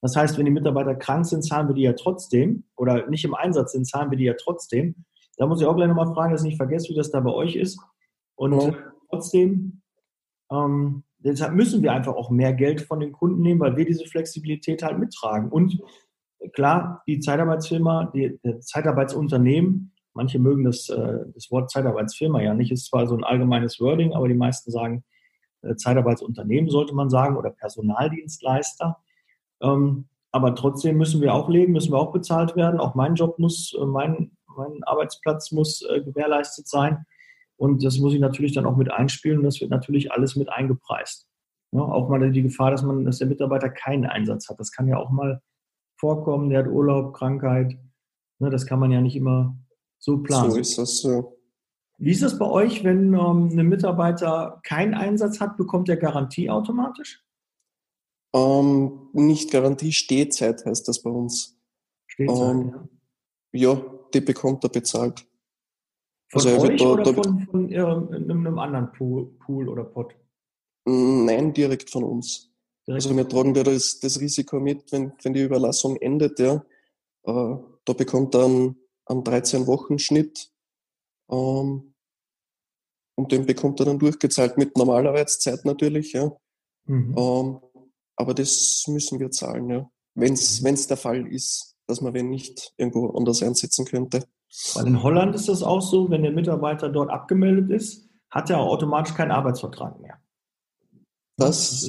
Das 0.00 0.16
heißt, 0.16 0.36
wenn 0.36 0.46
die 0.46 0.50
Mitarbeiter 0.50 0.94
krank 0.94 1.26
sind, 1.26 1.42
zahlen 1.42 1.68
wir 1.68 1.74
die 1.74 1.82
ja 1.82 1.92
trotzdem 1.92 2.64
oder 2.76 3.08
nicht 3.08 3.24
im 3.24 3.34
Einsatz 3.34 3.72
sind, 3.72 3.86
zahlen 3.86 4.10
wir 4.10 4.18
die 4.18 4.24
ja 4.24 4.34
trotzdem. 4.34 5.04
Da 5.36 5.46
muss 5.46 5.60
ich 5.60 5.66
auch 5.66 5.76
gleich 5.76 5.88
nochmal 5.88 6.12
fragen, 6.12 6.32
dass 6.32 6.42
ich 6.42 6.48
nicht 6.48 6.56
vergesse, 6.56 6.88
wie 6.90 6.96
das 6.96 7.10
da 7.10 7.20
bei 7.20 7.30
euch 7.30 7.56
ist. 7.56 7.78
Und 8.36 8.60
ja. 8.60 8.74
trotzdem, 9.10 9.82
ähm, 10.50 11.04
deshalb 11.26 11.54
müssen 11.54 11.82
wir 11.82 11.92
einfach 11.92 12.14
auch 12.14 12.30
mehr 12.30 12.52
Geld 12.52 12.82
von 12.82 13.00
den 13.00 13.12
Kunden 13.12 13.42
nehmen, 13.42 13.60
weil 13.60 13.76
wir 13.76 13.84
diese 13.84 14.06
Flexibilität 14.06 14.82
halt 14.82 14.98
mittragen. 14.98 15.50
Und 15.50 15.80
klar, 16.52 17.02
die 17.06 17.20
Zeitarbeitsfirma, 17.20 18.10
die, 18.14 18.38
Zeitarbeitsunternehmen, 18.60 19.92
manche 20.14 20.38
mögen 20.38 20.64
das, 20.64 20.88
äh, 20.88 21.18
das 21.34 21.50
Wort 21.50 21.70
Zeitarbeitsfirma 21.70 22.40
ja 22.40 22.54
nicht, 22.54 22.72
ist 22.72 22.86
zwar 22.86 23.06
so 23.06 23.16
ein 23.16 23.24
allgemeines 23.24 23.80
Wording, 23.80 24.14
aber 24.14 24.28
die 24.28 24.34
meisten 24.34 24.70
sagen, 24.70 25.04
äh, 25.62 25.76
Zeitarbeitsunternehmen 25.76 26.70
sollte 26.70 26.94
man 26.94 27.10
sagen 27.10 27.36
oder 27.36 27.50
Personaldienstleister. 27.50 28.98
Ähm, 29.60 30.06
aber 30.32 30.54
trotzdem 30.54 30.96
müssen 30.96 31.22
wir 31.22 31.34
auch 31.34 31.48
leben, 31.48 31.72
müssen 31.72 31.92
wir 31.92 31.98
auch 31.98 32.12
bezahlt 32.12 32.56
werden. 32.56 32.80
Auch 32.80 32.94
mein 32.94 33.14
Job 33.14 33.38
muss, 33.38 33.74
äh, 33.78 33.84
mein, 33.84 34.32
mein 34.56 34.84
Arbeitsplatz 34.84 35.52
muss 35.52 35.82
äh, 35.82 36.02
gewährleistet 36.02 36.68
sein. 36.68 37.06
Und 37.56 37.84
das 37.84 37.98
muss 37.98 38.12
ich 38.12 38.20
natürlich 38.20 38.52
dann 38.52 38.66
auch 38.66 38.76
mit 38.76 38.90
einspielen 38.90 39.38
und 39.38 39.44
das 39.44 39.60
wird 39.60 39.70
natürlich 39.70 40.12
alles 40.12 40.36
mit 40.36 40.48
eingepreist. 40.50 41.26
Ja, 41.72 41.80
auch 41.80 42.08
mal 42.08 42.30
die 42.30 42.42
Gefahr, 42.42 42.70
dass 42.70 42.82
man, 42.82 43.04
dass 43.04 43.18
der 43.18 43.26
Mitarbeiter 43.26 43.70
keinen 43.70 44.06
Einsatz 44.06 44.48
hat. 44.48 44.60
Das 44.60 44.72
kann 44.72 44.88
ja 44.88 44.98
auch 44.98 45.10
mal 45.10 45.42
vorkommen. 45.98 46.50
Der 46.50 46.60
hat 46.60 46.68
Urlaub, 46.68 47.14
Krankheit. 47.14 47.78
Ne, 48.38 48.50
das 48.50 48.66
kann 48.66 48.78
man 48.78 48.92
ja 48.92 49.00
nicht 49.00 49.16
immer 49.16 49.56
so 49.98 50.18
planen. 50.18 50.50
So 50.50 50.58
ist 50.58 50.78
das. 50.78 51.02
Ja. 51.02 51.24
Wie 51.98 52.10
ist 52.10 52.22
das 52.22 52.38
bei 52.38 52.46
euch, 52.46 52.84
wenn 52.84 53.14
ähm, 53.14 53.48
ein 53.58 53.68
Mitarbeiter 53.68 54.60
keinen 54.62 54.94
Einsatz 54.94 55.40
hat, 55.40 55.56
bekommt 55.56 55.88
er 55.88 55.96
Garantie 55.96 56.50
automatisch? 56.50 57.24
Ähm, 58.34 59.08
nicht 59.12 59.50
Garantie, 59.50 59.92
Stehzeit 59.92 60.64
heißt 60.66 60.86
das 60.86 61.02
bei 61.02 61.10
uns. 61.10 61.58
Stehzeit, 62.06 62.50
ähm, 62.50 62.88
ja. 63.52 63.72
ja. 63.72 63.82
die 64.12 64.20
bekommt 64.20 64.62
er 64.64 64.70
bezahlt. 64.70 65.26
Von 66.28 66.40
also 66.40 66.60
euch 66.60 66.80
da, 66.80 66.84
oder 66.86 67.04
da, 67.04 67.12
von, 67.12 67.46
von 67.50 67.72
äh, 67.72 67.78
einem 67.78 68.58
anderen 68.58 68.92
Pool, 68.92 69.68
oder 69.68 69.84
Pot? 69.84 70.14
Nein, 70.84 71.52
direkt 71.52 71.90
von 71.90 72.04
uns. 72.04 72.52
Direkt. 72.86 73.04
Also 73.04 73.16
wir 73.16 73.28
tragen 73.28 73.54
da 73.54 73.62
das, 73.62 74.00
das 74.00 74.20
Risiko 74.20 74.60
mit, 74.60 74.90
wenn, 74.92 75.12
wenn 75.22 75.34
die 75.34 75.42
Überlassung 75.42 75.96
endet, 75.96 76.38
ja. 76.38 76.64
Äh, 77.24 77.56
da 77.84 77.92
bekommt 77.96 78.34
er 78.34 78.44
einen, 78.44 78.76
einen 79.06 79.22
13-Wochen-Schnitt 79.22 80.50
ähm, 81.30 81.94
und 83.16 83.32
den 83.32 83.46
bekommt 83.46 83.80
er 83.80 83.86
dann 83.86 83.98
durchgezahlt 83.98 84.58
mit 84.58 84.76
normaler 84.76 85.10
Arbeitszeit 85.10 85.64
natürlich, 85.64 86.12
ja. 86.12 86.32
Mhm. 86.86 87.14
Ähm, 87.16 87.60
aber 88.16 88.34
das 88.34 88.84
müssen 88.88 89.20
wir 89.20 89.30
zahlen, 89.30 89.70
ja. 89.70 89.90
Wenn 90.14 90.32
es 90.32 90.62
mhm. 90.62 90.76
der 90.88 90.96
Fall 90.96 91.26
ist, 91.26 91.76
dass 91.86 92.00
man 92.00 92.14
wen 92.14 92.30
nicht 92.30 92.72
irgendwo 92.76 93.10
anders 93.10 93.42
einsetzen 93.42 93.84
könnte. 93.84 94.26
Weil 94.74 94.86
in 94.86 95.02
Holland 95.02 95.34
ist 95.34 95.48
das 95.48 95.62
auch 95.62 95.82
so, 95.82 96.10
wenn 96.10 96.22
der 96.22 96.32
Mitarbeiter 96.32 96.88
dort 96.88 97.10
abgemeldet 97.10 97.70
ist, 97.70 98.08
hat 98.30 98.50
er 98.50 98.60
automatisch 98.60 99.14
keinen 99.14 99.30
Arbeitsvertrag 99.30 100.00
mehr. 100.00 100.18
Das, 101.36 101.82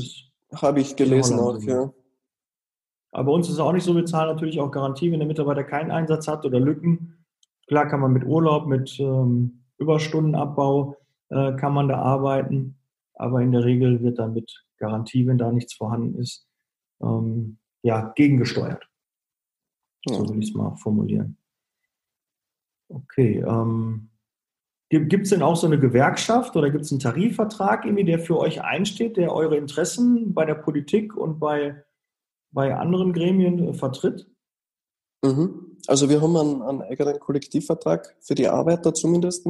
das 0.50 0.62
habe 0.62 0.82
ich 0.82 0.96
gelesen 0.96 1.40
auch, 1.40 1.62
ja. 1.62 1.92
Aber 3.12 3.26
bei 3.26 3.32
uns 3.32 3.48
ist 3.48 3.54
es 3.54 3.60
auch 3.60 3.72
nicht 3.72 3.84
so, 3.84 3.96
wir 3.96 4.06
zahlen 4.06 4.34
natürlich 4.34 4.60
auch 4.60 4.70
Garantie, 4.70 5.12
wenn 5.12 5.20
der 5.20 5.28
Mitarbeiter 5.28 5.64
keinen 5.64 5.92
Einsatz 5.92 6.28
hat 6.28 6.46
oder 6.46 6.60
Lücken. 6.60 7.26
Klar 7.68 7.88
kann 7.88 8.02
man 8.02 8.14
mit 8.14 8.26
Urlaub, 8.26 8.68
mit 8.68 9.00
ähm, 9.00 9.64
Überstundenabbau, 9.78 10.96
äh, 11.30 11.54
kann 11.56 11.74
man 11.74 11.88
da 11.88 12.00
arbeiten. 12.00 12.78
Aber 13.16 13.42
in 13.42 13.52
der 13.52 13.64
Regel 13.64 14.02
wird 14.04 14.20
dann 14.20 14.34
mit 14.34 14.66
Garantie, 14.78 15.26
wenn 15.26 15.38
da 15.38 15.52
nichts 15.52 15.74
vorhanden 15.74 16.20
ist, 16.20 16.48
ähm, 17.02 17.58
ja, 17.82 18.12
gegengesteuert. 18.16 18.88
So 20.06 20.28
will 20.30 20.40
ich 20.40 20.50
es 20.50 20.56
mal 20.56 20.76
formulieren. 20.76 21.38
Okay. 22.90 23.44
Ähm, 23.46 24.10
gibt 24.90 25.26
es 25.26 25.30
denn 25.32 25.42
auch 25.42 25.56
so 25.56 25.68
eine 25.68 25.80
Gewerkschaft 25.80 26.56
oder 26.56 26.70
gibt 26.70 26.86
es 26.86 26.92
einen 26.92 27.02
Tarifvertrag, 27.02 27.86
irgendwie, 27.86 28.06
der 28.06 28.20
für 28.20 28.38
euch 28.38 28.62
einsteht, 28.62 29.18
der 29.18 29.34
eure 29.34 29.58
Interessen 29.58 30.34
bei 30.34 30.46
der 30.46 30.56
Politik 30.56 31.16
und 31.16 31.40
bei, 31.40 31.84
bei 32.52 32.76
anderen 32.76 33.12
Gremien 33.12 33.68
äh, 33.68 33.74
vertritt? 33.74 34.30
Mhm. 35.24 35.78
Also 35.88 36.10
wir 36.10 36.22
haben 36.22 36.38
einen, 36.38 36.62
einen, 36.62 36.82
eigenen 36.82 37.20
Kollektivvertrag 37.20 38.16
für 38.22 38.36
die 38.36 38.48
Arbeiter 38.48 38.94
zumindest. 38.94 39.46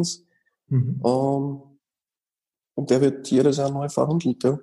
Mhm. 0.68 1.02
Ähm, 1.06 1.62
und 2.76 2.90
der 2.90 3.02
wird 3.02 3.30
jedes 3.30 3.58
Jahr 3.58 3.72
neu 3.72 3.90
verhandelt. 3.90 4.44
Ja. 4.44 4.60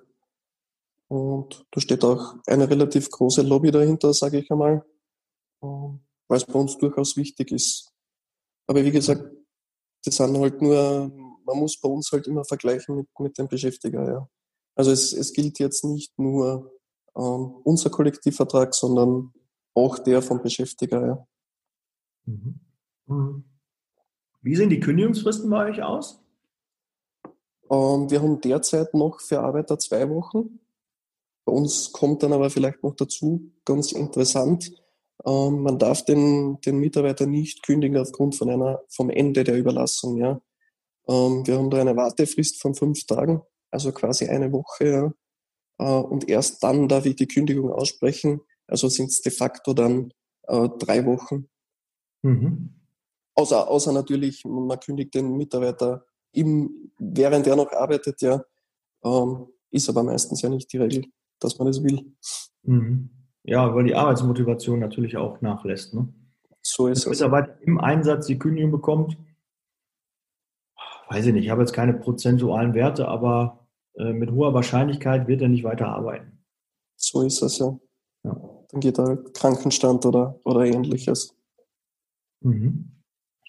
Und 1.08 1.67
da 1.71 1.80
steht 1.80 2.04
auch 2.04 2.37
eine 2.47 2.69
relativ 2.69 3.10
große 3.10 3.43
Lobby 3.43 3.71
dahinter, 3.71 4.13
sage 4.13 4.39
ich 4.39 4.50
einmal, 4.50 4.84
ähm, 5.63 6.00
weil 6.26 6.39
es 6.39 6.45
bei 6.45 6.58
uns 6.58 6.76
durchaus 6.78 7.17
wichtig 7.17 7.52
ist. 7.52 7.94
Aber 8.66 8.84
wie 8.84 8.90
gesagt, 8.90 9.24
das 10.04 10.16
sind 10.16 10.38
halt 10.38 10.60
nur, 10.60 11.12
man 11.44 11.58
muss 11.58 11.80
bei 11.80 11.88
uns 11.88 12.10
halt 12.12 12.26
immer 12.26 12.44
vergleichen 12.44 12.96
mit, 12.96 13.08
mit 13.18 13.38
dem 13.38 13.48
Beschäftiger, 13.48 14.06
ja. 14.06 14.28
Also 14.76 14.90
es, 14.90 15.12
es 15.12 15.32
gilt 15.32 15.58
jetzt 15.58 15.84
nicht 15.84 16.18
nur 16.18 16.72
ähm, 17.16 17.54
unser 17.64 17.90
Kollektivvertrag, 17.90 18.74
sondern 18.74 19.32
auch 19.74 19.98
der 19.98 20.20
vom 20.20 20.42
Beschäftiger, 20.42 21.06
ja. 21.06 21.26
Mhm. 22.26 22.60
Mhm. 23.06 23.44
Wie 24.42 24.56
sehen 24.56 24.70
die 24.70 24.80
Kündigungsfristen 24.80 25.48
bei 25.48 25.70
euch 25.70 25.82
aus? 25.82 26.20
Ähm, 27.70 28.10
wir 28.10 28.20
haben 28.20 28.40
derzeit 28.40 28.92
noch 28.94 29.20
für 29.20 29.40
Arbeiter 29.40 29.78
zwei 29.78 30.08
Wochen. 30.10 30.60
Bei 31.44 31.52
uns 31.52 31.92
kommt 31.92 32.22
dann 32.22 32.32
aber 32.32 32.50
vielleicht 32.50 32.82
noch 32.82 32.94
dazu, 32.94 33.50
ganz 33.64 33.92
interessant, 33.92 34.72
ähm, 35.24 35.62
man 35.62 35.78
darf 35.78 36.04
den, 36.04 36.60
den 36.60 36.78
Mitarbeiter 36.78 37.26
nicht 37.26 37.62
kündigen 37.62 37.96
aufgrund 37.98 38.34
von 38.34 38.50
einer, 38.50 38.82
vom 38.88 39.10
Ende 39.10 39.44
der 39.44 39.56
Überlassung. 39.56 40.18
Ja. 40.18 40.40
Ähm, 41.08 41.46
wir 41.46 41.58
haben 41.58 41.70
da 41.70 41.80
eine 41.80 41.96
Wartefrist 41.96 42.60
von 42.60 42.74
fünf 42.74 43.06
Tagen, 43.06 43.42
also 43.70 43.92
quasi 43.92 44.26
eine 44.26 44.52
Woche. 44.52 44.88
Ja. 44.88 45.14
Äh, 45.78 46.02
und 46.02 46.28
erst 46.28 46.62
dann 46.62 46.88
darf 46.88 47.06
ich 47.06 47.16
die 47.16 47.28
Kündigung 47.28 47.70
aussprechen. 47.70 48.40
Also 48.66 48.88
sind 48.88 49.10
es 49.10 49.20
de 49.20 49.32
facto 49.32 49.74
dann 49.74 50.12
äh, 50.42 50.68
drei 50.78 51.04
Wochen. 51.06 51.48
Mhm. 52.22 52.80
Außer, 53.34 53.68
außer 53.68 53.92
natürlich, 53.92 54.44
man 54.44 54.78
kündigt 54.80 55.14
den 55.14 55.36
Mitarbeiter 55.36 56.06
im, 56.32 56.92
während 56.98 57.46
er 57.46 57.56
noch 57.56 57.72
arbeitet, 57.72 58.22
ja. 58.22 58.44
Ähm, 59.04 59.48
ist 59.70 59.88
aber 59.88 60.02
meistens 60.02 60.40
ja 60.42 60.48
nicht 60.48 60.72
die 60.72 60.78
Regel, 60.78 61.04
dass 61.40 61.58
man 61.58 61.66
das 61.66 61.82
will. 61.82 62.14
Mhm. 62.62 63.10
Ja, 63.45 63.75
weil 63.75 63.85
die 63.85 63.95
Arbeitsmotivation 63.95 64.80
natürlich 64.80 65.17
auch 65.17 65.41
nachlässt. 65.43 65.95
Ne? 65.95 66.09
So 66.63 66.89
ist 66.89 67.00
es. 67.00 67.04
Wenn 67.07 67.30
Mitarbeiter 67.30 67.63
im 67.63 67.78
Einsatz 67.78 68.26
die 68.26 68.39
Kündigung 68.39 68.71
bekommt, 68.71 69.19
weiß 71.09 71.26
ich 71.26 71.33
nicht, 71.35 71.45
ich 71.45 71.50
habe 71.50 71.61
jetzt 71.61 71.75
keine 71.75 71.95
prozentualen 71.95 72.75
Werte, 72.75 73.07
aber 73.07 73.69
äh, 73.97 74.13
mit 74.13 74.30
hoher 74.30 74.54
Wahrscheinlichkeit 74.54 75.28
wird 75.28 75.43
er 75.43 75.49
nicht 75.49 75.65
weiter 75.65 75.89
arbeiten. 75.89 76.43
So 76.97 77.23
ist 77.23 77.43
es, 77.43 77.59
ja. 77.59 77.78
ja. 78.25 78.37
Dann 78.71 78.80
geht 78.80 78.99
er 78.99 79.17
Krankenstand 79.17 80.07
oder, 80.07 80.41
oder 80.45 80.65
ähnliches. 80.65 81.37
Mhm. 82.41 83.02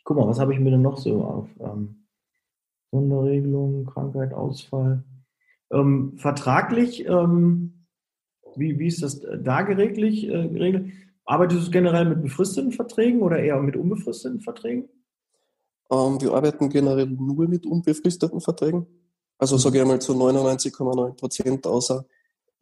Guck 0.03 0.17
mal, 0.17 0.27
was 0.27 0.39
habe 0.39 0.53
ich 0.53 0.59
mir 0.59 0.71
denn 0.71 0.81
noch 0.81 0.97
so 0.97 1.23
auf? 1.23 1.49
Ähm, 1.59 2.07
Sonderregelung, 2.91 3.85
Krankheit, 3.85 4.33
Ausfall. 4.33 5.03
Ähm, 5.71 6.17
vertraglich 6.17 7.05
ähm, 7.07 7.74
wie, 8.57 8.77
wie 8.79 8.87
ist 8.87 9.01
das 9.01 9.21
da 9.21 9.61
geregelt? 9.61 10.23
Äh, 10.23 10.49
geregelt? 10.49 10.91
Arbeitest 11.25 11.67
du 11.67 11.71
generell 11.71 12.05
mit 12.05 12.21
befristeten 12.21 12.71
Verträgen 12.71 13.21
oder 13.21 13.39
eher 13.39 13.59
mit 13.59 13.75
unbefristeten 13.75 14.41
Verträgen? 14.41 14.87
Ähm, 15.91 16.21
wir 16.21 16.33
arbeiten 16.33 16.69
generell 16.69 17.07
nur 17.07 17.47
mit 17.47 17.65
unbefristeten 17.65 18.41
Verträgen. 18.41 18.85
Also 19.37 19.57
sage 19.57 19.77
ich 19.77 19.81
einmal 19.81 19.99
zu 19.99 20.13
99,9 20.13 21.15
Prozent, 21.15 21.67
außer 21.67 22.05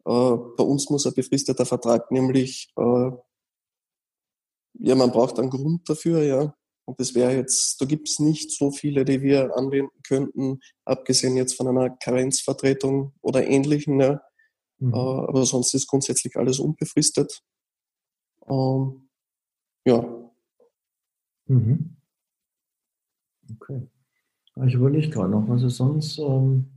äh, 0.06 0.36
bei 0.56 0.64
uns 0.64 0.90
muss 0.90 1.06
ein 1.06 1.14
befristeter 1.14 1.66
Vertrag 1.66 2.10
nämlich, 2.10 2.72
äh, 2.76 3.10
ja, 4.80 4.94
man 4.94 5.12
braucht 5.12 5.38
einen 5.38 5.50
Grund 5.50 5.88
dafür, 5.88 6.22
ja. 6.22 6.54
Und 6.86 7.00
das 7.00 7.14
wäre 7.14 7.34
jetzt, 7.34 7.80
da 7.80 7.86
gibt 7.86 8.08
es 8.08 8.18
nicht 8.18 8.50
so 8.50 8.70
viele, 8.70 9.04
die 9.06 9.22
wir 9.22 9.56
anwenden 9.56 10.02
könnten, 10.06 10.60
abgesehen 10.84 11.36
jetzt 11.36 11.54
von 11.54 11.68
einer 11.68 11.90
Karenzvertretung 11.90 13.14
oder 13.22 13.46
ähnlichen, 13.46 14.00
ja. 14.00 14.20
Mhm. 14.84 14.94
Äh, 14.94 14.96
aber 14.96 15.44
sonst 15.44 15.74
ist 15.74 15.86
grundsätzlich 15.86 16.36
alles 16.36 16.58
unbefristet. 16.58 17.42
Ähm, 18.48 19.08
ja. 19.86 20.04
Mhm. 21.46 21.96
Okay. 23.52 23.88
Ich 24.66 24.74
überlege 24.74 25.10
gerade 25.10 25.30
noch, 25.30 25.48
was 25.48 25.62
ist 25.62 25.76
sonst. 25.76 26.18
Ähm 26.18 26.70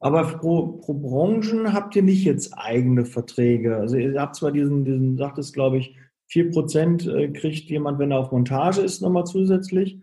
aber 0.00 0.24
pro, 0.24 0.78
pro 0.78 0.94
Branchen 0.94 1.72
habt 1.72 1.94
ihr 1.94 2.02
nicht 2.02 2.24
jetzt 2.24 2.54
eigene 2.54 3.04
Verträge. 3.04 3.76
Also 3.76 3.96
ihr 3.96 4.20
habt 4.20 4.34
zwar 4.34 4.50
diesen, 4.50 4.84
diesen 4.84 5.16
sagt 5.16 5.38
es 5.38 5.52
glaube 5.52 5.78
ich, 5.78 5.96
4% 6.28 7.08
äh, 7.08 7.28
kriegt 7.28 7.70
jemand, 7.70 7.98
wenn 8.00 8.10
er 8.10 8.18
auf 8.18 8.32
Montage 8.32 8.80
ist, 8.80 9.00
nochmal 9.00 9.26
zusätzlich. 9.26 10.00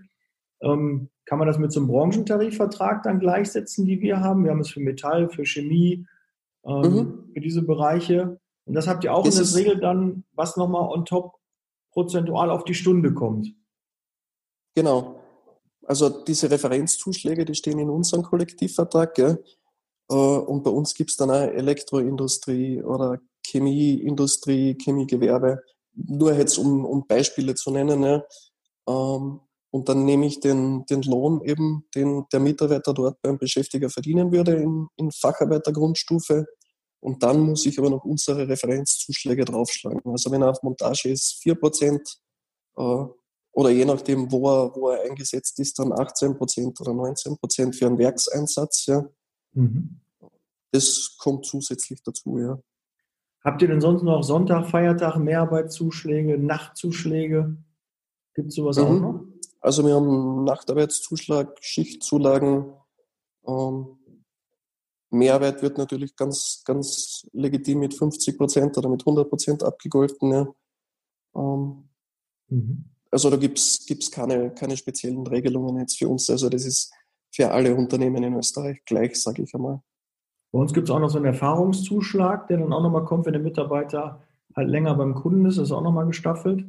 Ähm, 0.61 1.09
kann 1.25 1.37
man 1.37 1.47
das 1.47 1.57
mit 1.57 1.71
so 1.71 1.81
einem 1.81 1.89
Branchentarifvertrag 1.89 3.03
dann 3.03 3.19
gleichsetzen, 3.19 3.85
die 3.85 3.99
wir 3.99 4.21
haben? 4.21 4.45
Wir 4.45 4.51
haben 4.51 4.61
es 4.61 4.69
für 4.69 4.79
Metall, 4.79 5.29
für 5.29 5.45
Chemie, 5.45 6.05
ähm, 6.69 6.93
mhm. 6.93 7.31
für 7.33 7.39
diese 7.39 7.61
Bereiche. 7.63 8.39
Und 8.65 8.73
das 8.75 8.87
habt 8.87 9.03
ihr 9.03 9.13
auch 9.13 9.25
ist 9.25 9.39
in 9.39 9.45
der 9.45 9.55
Regel 9.55 9.81
dann, 9.81 10.23
was 10.33 10.57
nochmal 10.57 10.89
on 10.89 11.05
top 11.05 11.35
prozentual 11.91 12.51
auf 12.51 12.63
die 12.63 12.75
Stunde 12.75 13.13
kommt. 13.13 13.53
Genau. 14.75 15.19
Also 15.83 16.09
diese 16.09 16.51
Referenzzuschläge, 16.51 17.45
die 17.45 17.55
stehen 17.55 17.79
in 17.79 17.89
unserem 17.89 18.23
Kollektivvertrag. 18.23 19.15
Gell? 19.15 19.43
Äh, 20.09 20.13
und 20.13 20.63
bei 20.63 20.69
uns 20.69 20.93
gibt 20.93 21.09
es 21.09 21.17
dann 21.17 21.31
auch 21.31 21.41
Elektroindustrie 21.41 22.83
oder 22.83 23.19
Chemieindustrie, 23.45 24.77
Chemiegewerbe. 24.79 25.63
nur 25.93 26.33
jetzt 26.33 26.57
um, 26.59 26.85
um 26.85 27.07
Beispiele 27.07 27.55
zu 27.55 27.71
nennen, 27.71 28.03
ja, 28.03 28.23
ähm, 28.87 29.39
und 29.71 29.87
dann 29.87 30.03
nehme 30.03 30.25
ich 30.25 30.39
den, 30.39 30.85
den 30.87 31.03
Lohn 31.03 31.41
eben, 31.43 31.85
den 31.93 32.25
der 32.31 32.39
Mitarbeiter 32.39 32.93
dort 32.93 33.21
beim 33.21 33.37
Beschäftiger 33.37 33.89
verdienen 33.89 34.31
würde 34.31 34.53
in, 34.53 34.87
in 34.95 35.11
Facharbeitergrundstufe. 35.11 36.47
Und 37.01 37.23
dann 37.23 37.39
muss 37.39 37.65
ich 37.65 37.79
aber 37.79 37.89
noch 37.89 38.03
unsere 38.03 38.47
Referenzzuschläge 38.47 39.45
draufschlagen. 39.45 40.01
Also 40.05 40.31
wenn 40.31 40.41
er 40.41 40.49
auf 40.49 40.63
Montage 40.63 41.09
ist, 41.09 41.41
4%, 41.43 42.17
äh, 42.77 43.05
oder 43.51 43.69
je 43.69 43.85
nachdem, 43.85 44.31
wo 44.31 44.47
er, 44.47 44.75
wo 44.75 44.89
er 44.89 45.03
eingesetzt 45.03 45.59
ist, 45.59 45.79
dann 45.79 45.91
18% 45.91 46.79
oder 46.81 46.91
19% 46.91 47.73
für 47.73 47.87
einen 47.87 47.97
Werkseinsatz. 47.97 48.85
Ja. 48.85 49.05
Mhm. 49.53 50.01
Das 50.71 51.17
kommt 51.17 51.45
zusätzlich 51.45 52.01
dazu, 52.03 52.37
ja. 52.37 52.59
Habt 53.43 53.61
ihr 53.61 53.69
denn 53.69 53.81
sonst 53.81 54.03
noch 54.03 54.21
Sonntag, 54.21 54.67
Feiertag, 54.67 55.17
Mehrarbeitszuschläge, 55.17 56.37
Nachtzuschläge? 56.37 57.57
Gibt 58.33 58.49
es 58.49 58.55
sowas 58.55 58.77
mhm. 58.77 58.83
auch 58.83 58.99
noch? 58.99 59.23
Also 59.61 59.85
wir 59.85 59.95
haben 59.95 60.43
Nachtarbeitszuschlag, 60.43 61.57
Schichtzulagen. 61.61 62.73
Ähm, 63.47 63.98
Mehrarbeit 65.11 65.61
wird 65.61 65.77
natürlich 65.77 66.15
ganz, 66.15 66.61
ganz 66.65 67.27
legitim 67.33 67.79
mit 67.79 67.93
50 67.93 68.37
Prozent 68.37 68.77
oder 68.77 68.89
mit 68.89 69.01
100 69.01 69.29
Prozent 69.29 69.63
abgegolten. 69.63 70.31
Ja. 70.31 70.47
Ähm, 71.35 71.89
mhm. 72.49 72.85
Also 73.11 73.29
da 73.29 73.37
gibt 73.37 73.57
es 73.57 74.11
keine, 74.11 74.53
keine 74.53 74.77
speziellen 74.77 75.25
Regelungen 75.25 75.79
jetzt 75.79 75.97
für 75.97 76.07
uns. 76.07 76.29
Also 76.29 76.49
das 76.49 76.65
ist 76.65 76.93
für 77.31 77.51
alle 77.51 77.75
Unternehmen 77.75 78.23
in 78.23 78.35
Österreich 78.35 78.83
gleich, 78.85 79.19
sage 79.19 79.43
ich 79.43 79.53
einmal. 79.55 79.81
Bei 80.51 80.59
uns 80.59 80.73
gibt 80.73 80.89
es 80.89 80.95
auch 80.95 80.99
noch 80.99 81.09
so 81.09 81.17
einen 81.17 81.25
Erfahrungszuschlag, 81.25 82.47
der 82.47 82.57
dann 82.57 82.73
auch 82.73 82.81
nochmal 82.81 83.05
kommt, 83.05 83.25
wenn 83.25 83.33
der 83.33 83.41
Mitarbeiter 83.41 84.23
halt 84.55 84.69
länger 84.69 84.95
beim 84.95 85.13
Kunden 85.13 85.45
ist, 85.45 85.57
das 85.57 85.65
ist 85.65 85.71
auch 85.71 85.83
nochmal 85.83 86.07
gestaffelt. 86.07 86.65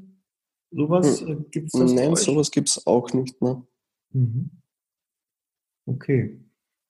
Sowas 0.70 1.20
hm. 1.20 1.28
Äh, 1.28 1.36
gibt 1.50 1.66
es 1.66 1.80
das? 1.80 1.92
Nein, 1.92 2.14
sowas 2.16 2.50
gibt 2.50 2.68
es 2.68 2.86
auch 2.86 3.12
nicht 3.12 3.40
mehr. 3.40 3.62
Mhm. 4.12 4.50
Okay. 5.86 6.40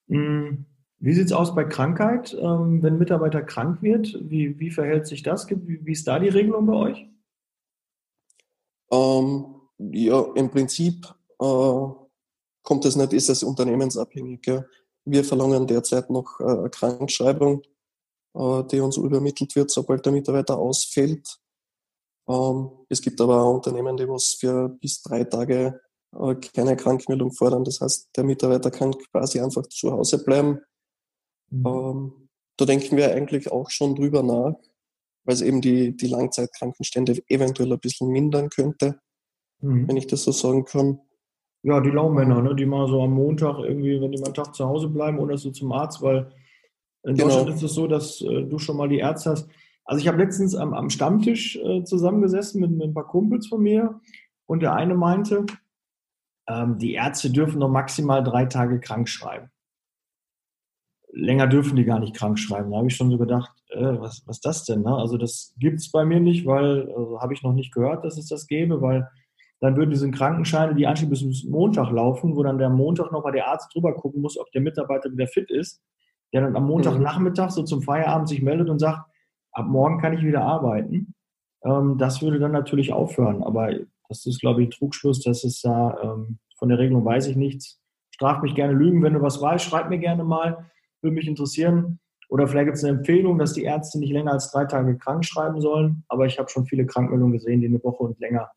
Hm. 0.08 0.66
Wie 1.02 1.14
sieht 1.14 1.26
es 1.26 1.32
aus 1.32 1.54
bei 1.54 1.64
Krankheit? 1.64 2.36
Ähm, 2.38 2.82
wenn 2.82 2.94
ein 2.94 2.98
Mitarbeiter 2.98 3.42
krank 3.42 3.80
wird, 3.80 4.14
wie, 4.20 4.58
wie 4.60 4.70
verhält 4.70 5.06
sich 5.06 5.22
das? 5.22 5.48
Wie, 5.48 5.90
ist 5.90 6.06
da 6.06 6.18
die 6.18 6.28
Regelung 6.28 6.66
bei 6.66 6.74
euch? 6.74 7.08
Ähm, 8.92 9.54
ja, 9.78 10.26
im 10.34 10.50
Prinzip 10.50 11.06
äh, 11.40 11.88
kommt 12.62 12.84
es 12.84 12.96
nicht, 12.96 13.14
ist 13.14 13.30
es 13.30 13.42
unternehmensabhängig. 13.42 14.46
Ja. 14.46 14.64
Wir 15.06 15.24
verlangen 15.24 15.66
derzeit 15.66 16.10
noch 16.10 16.38
äh, 16.38 16.68
Krankschreibung, 16.68 17.62
äh, 18.34 18.64
die 18.64 18.80
uns 18.80 18.98
übermittelt 18.98 19.56
wird, 19.56 19.70
sobald 19.70 20.04
der 20.04 20.12
Mitarbeiter 20.12 20.58
ausfällt. 20.58 21.40
Ähm, 22.28 22.70
es 22.90 23.00
gibt 23.00 23.18
aber 23.22 23.42
auch 23.42 23.54
Unternehmen, 23.54 23.96
die 23.96 24.06
was 24.06 24.36
für 24.38 24.68
bis 24.68 25.00
drei 25.00 25.24
Tage 25.24 25.80
äh, 26.12 26.34
keine 26.34 26.76
Krankmeldung 26.76 27.32
fordern. 27.32 27.64
Das 27.64 27.80
heißt, 27.80 28.10
der 28.14 28.24
Mitarbeiter 28.24 28.70
kann 28.70 28.94
quasi 29.10 29.40
einfach 29.40 29.66
zu 29.66 29.92
Hause 29.92 30.22
bleiben. 30.22 30.60
Mhm. 31.50 31.66
Ähm, 31.66 32.12
da 32.56 32.64
denken 32.64 32.96
wir 32.96 33.14
eigentlich 33.14 33.50
auch 33.50 33.70
schon 33.70 33.94
drüber 33.94 34.22
nach, 34.22 34.54
weil 35.24 35.34
es 35.34 35.42
eben 35.42 35.60
die, 35.60 35.96
die 35.96 36.08
Langzeitkrankenstände 36.08 37.18
eventuell 37.28 37.72
ein 37.72 37.78
bisschen 37.78 38.08
mindern 38.08 38.48
könnte, 38.50 39.00
mhm. 39.60 39.88
wenn 39.88 39.96
ich 39.96 40.06
das 40.06 40.24
so 40.24 40.32
sagen 40.32 40.64
kann. 40.64 41.00
Ja, 41.62 41.80
die 41.80 41.90
Laumänner, 41.90 42.40
ne, 42.40 42.54
die 42.54 42.66
mal 42.66 42.88
so 42.88 43.02
am 43.02 43.12
Montag 43.12 43.58
irgendwie, 43.58 44.00
wenn 44.00 44.12
die 44.12 44.18
mal 44.18 44.26
einen 44.26 44.34
Tag 44.34 44.54
zu 44.54 44.66
Hause 44.66 44.88
bleiben 44.88 45.18
oder 45.18 45.36
so 45.36 45.50
zum 45.50 45.72
Arzt, 45.72 46.00
weil 46.00 46.32
in 47.02 47.14
genau. 47.14 47.28
Deutschland 47.28 47.50
ist 47.50 47.62
es 47.62 47.74
so, 47.74 47.86
dass 47.86 48.20
äh, 48.22 48.44
du 48.44 48.58
schon 48.58 48.76
mal 48.76 48.88
die 48.88 48.98
Ärzte 48.98 49.30
hast. 49.30 49.48
Also 49.84 50.00
ich 50.00 50.08
habe 50.08 50.18
letztens 50.18 50.54
am, 50.54 50.72
am 50.72 50.90
Stammtisch 50.90 51.56
äh, 51.56 51.84
zusammengesessen 51.84 52.60
mit, 52.60 52.70
mit, 52.70 52.88
ein 52.88 52.94
paar 52.94 53.06
Kumpels 53.06 53.48
von 53.48 53.62
mir 53.62 54.00
und 54.46 54.60
der 54.60 54.74
eine 54.74 54.94
meinte, 54.94 55.46
ähm, 56.48 56.78
die 56.78 56.94
Ärzte 56.94 57.30
dürfen 57.30 57.58
nur 57.58 57.68
maximal 57.68 58.22
drei 58.22 58.46
Tage 58.46 58.80
krank 58.80 59.08
schreiben 59.08 59.50
länger 61.12 61.46
dürfen 61.46 61.76
die 61.76 61.84
gar 61.84 61.98
nicht 61.98 62.14
krank 62.14 62.38
schreiben. 62.38 62.70
Da 62.70 62.78
habe 62.78 62.88
ich 62.88 62.96
schon 62.96 63.10
so 63.10 63.18
gedacht, 63.18 63.50
äh, 63.70 63.80
was, 63.80 64.22
was 64.26 64.36
ist 64.36 64.44
das 64.44 64.64
denn? 64.64 64.82
Ne? 64.82 64.94
Also 64.94 65.16
das 65.16 65.54
gibt 65.58 65.80
es 65.80 65.90
bei 65.90 66.04
mir 66.04 66.20
nicht, 66.20 66.46
weil, 66.46 66.88
also 66.96 67.20
habe 67.20 67.34
ich 67.34 67.42
noch 67.42 67.52
nicht 67.52 67.72
gehört, 67.72 68.04
dass 68.04 68.16
es 68.16 68.28
das 68.28 68.46
gäbe, 68.46 68.80
weil 68.80 69.08
dann 69.60 69.76
würden 69.76 69.90
diese 69.90 70.10
Krankenscheine, 70.10 70.74
die 70.74 70.86
anschließend 70.86 71.30
bis 71.30 71.44
Montag 71.44 71.90
laufen, 71.90 72.34
wo 72.34 72.42
dann 72.42 72.58
der 72.58 72.70
Montag 72.70 73.12
nochmal 73.12 73.32
der 73.32 73.48
Arzt 73.48 73.74
drüber 73.74 73.94
gucken 73.94 74.22
muss, 74.22 74.38
ob 74.38 74.50
der 74.52 74.62
Mitarbeiter 74.62 75.12
wieder 75.12 75.26
fit 75.26 75.50
ist, 75.50 75.82
der 76.32 76.42
dann 76.42 76.56
am 76.56 76.66
Montagnachmittag 76.66 77.46
mhm. 77.46 77.50
so 77.50 77.62
zum 77.64 77.82
Feierabend 77.82 78.28
sich 78.28 78.40
meldet 78.40 78.70
und 78.70 78.78
sagt, 78.78 79.00
ab 79.52 79.66
morgen 79.66 80.00
kann 80.00 80.14
ich 80.14 80.24
wieder 80.24 80.42
arbeiten. 80.42 81.14
Ähm, 81.64 81.98
das 81.98 82.22
würde 82.22 82.38
dann 82.38 82.52
natürlich 82.52 82.92
aufhören. 82.92 83.42
Aber 83.42 83.70
das 84.08 84.24
ist, 84.26 84.40
glaube 84.40 84.62
ich, 84.62 84.68
ein 84.68 84.70
Trugschluss. 84.72 85.22
Das 85.22 85.44
ist 85.44 85.64
da, 85.64 85.98
ähm, 86.02 86.38
von 86.56 86.68
der 86.68 86.78
Regelung 86.78 87.04
weiß 87.04 87.26
ich 87.26 87.36
nichts. 87.36 87.80
Straf 88.12 88.42
mich 88.42 88.54
gerne 88.54 88.72
lügen, 88.72 89.02
wenn 89.02 89.14
du 89.14 89.22
was 89.22 89.40
weißt, 89.40 89.64
schreib 89.64 89.90
mir 89.90 89.98
gerne 89.98 90.24
mal 90.24 90.70
würde 91.02 91.14
mich 91.14 91.26
interessieren. 91.26 92.00
Oder 92.28 92.46
vielleicht 92.46 92.66
gibt 92.66 92.76
es 92.76 92.84
eine 92.84 92.98
Empfehlung, 92.98 93.38
dass 93.38 93.54
die 93.54 93.64
Ärzte 93.64 93.98
nicht 93.98 94.12
länger 94.12 94.32
als 94.32 94.52
drei 94.52 94.64
Tage 94.64 94.96
krank 94.96 95.24
schreiben 95.24 95.60
sollen. 95.60 96.04
Aber 96.08 96.26
ich 96.26 96.38
habe 96.38 96.48
schon 96.48 96.66
viele 96.66 96.86
Krankmeldungen 96.86 97.32
gesehen, 97.32 97.60
die 97.60 97.66
eine 97.66 97.82
Woche 97.82 98.04
und 98.04 98.20
länger 98.20 98.50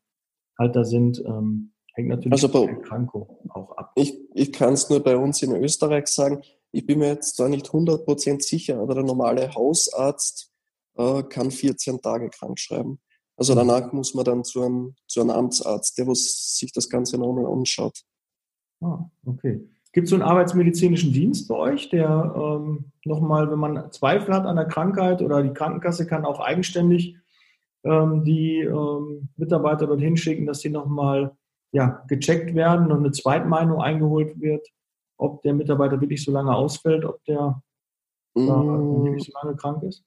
halt 0.56 0.76
da 0.76 0.84
sind. 0.84 1.22
Ähm, 1.26 1.72
hängt 1.94 2.08
natürlich 2.08 2.32
also 2.32 2.48
bei 2.48 2.66
der 2.66 2.76
Erkrankung 2.76 3.36
auch 3.48 3.76
ab. 3.76 3.92
Ich, 3.96 4.16
ich 4.34 4.52
kann 4.52 4.74
es 4.74 4.88
nur 4.90 5.02
bei 5.02 5.16
uns 5.16 5.42
in 5.42 5.52
Österreich 5.56 6.06
sagen. 6.06 6.42
Ich 6.70 6.86
bin 6.86 7.00
mir 7.00 7.08
jetzt 7.08 7.38
da 7.40 7.48
nicht 7.48 7.68
100% 7.68 8.42
sicher, 8.42 8.78
aber 8.80 8.94
der 8.94 9.04
normale 9.04 9.54
Hausarzt 9.54 10.52
äh, 10.96 11.22
kann 11.24 11.50
14 11.50 12.00
Tage 12.00 12.30
krank 12.30 12.58
schreiben. 12.60 13.00
Also 13.36 13.54
mhm. 13.54 13.58
danach 13.58 13.92
muss 13.92 14.14
man 14.14 14.24
dann 14.24 14.44
zu 14.44 14.62
einem, 14.62 14.94
zu 15.08 15.20
einem 15.20 15.30
Amtsarzt, 15.30 15.98
der 15.98 16.06
sich 16.14 16.72
das 16.72 16.88
Ganze 16.88 17.18
nochmal 17.18 17.46
anschaut. 17.46 18.04
Ah, 18.80 19.10
okay. 19.24 19.68
Gibt 19.94 20.06
es 20.06 20.10
so 20.10 20.16
einen 20.16 20.24
arbeitsmedizinischen 20.24 21.12
Dienst 21.12 21.46
bei 21.46 21.54
euch, 21.54 21.88
der 21.88 22.34
ähm, 22.36 22.86
nochmal, 23.04 23.48
wenn 23.48 23.60
man 23.60 23.92
Zweifel 23.92 24.34
hat 24.34 24.44
an 24.44 24.56
der 24.56 24.64
Krankheit 24.64 25.22
oder 25.22 25.40
die 25.40 25.52
Krankenkasse 25.52 26.04
kann 26.04 26.24
auch 26.24 26.40
eigenständig 26.40 27.16
ähm, 27.84 28.24
die 28.24 28.58
ähm, 28.58 29.28
Mitarbeiter 29.36 29.86
dorthin 29.86 30.16
schicken, 30.16 30.46
dass 30.46 30.60
sie 30.60 30.70
nochmal 30.70 31.36
ja, 31.70 32.04
gecheckt 32.08 32.56
werden 32.56 32.90
und 32.90 32.98
eine 32.98 33.12
Zweitmeinung 33.12 33.80
eingeholt 33.80 34.40
wird, 34.40 34.66
ob 35.16 35.42
der 35.42 35.54
Mitarbeiter 35.54 36.00
wirklich 36.00 36.24
so 36.24 36.32
lange 36.32 36.54
ausfällt, 36.54 37.04
ob 37.04 37.22
der 37.24 37.62
wirklich 38.34 39.26
so 39.26 39.32
lange 39.40 39.54
krank 39.56 39.84
ist? 39.84 40.02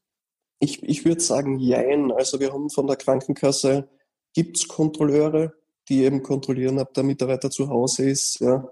Ich, 0.59 0.83
ich 0.83 1.05
würde 1.05 1.21
sagen, 1.21 1.59
jein. 1.59 2.11
Also 2.11 2.41
wir 2.41 2.51
haben 2.51 2.69
von 2.69 2.87
der 2.87 2.97
Krankenkasse, 2.97 3.87
gibt 4.33 4.57
es 4.57 4.67
Kontrolleure, 4.67 5.53
die 5.87 6.03
eben 6.03 6.23
kontrollieren, 6.23 6.77
ob 6.77 6.93
der 6.93 7.05
Mitarbeiter 7.05 7.49
zu 7.49 7.69
Hause 7.69 8.09
ist. 8.09 8.41
Ja. 8.41 8.67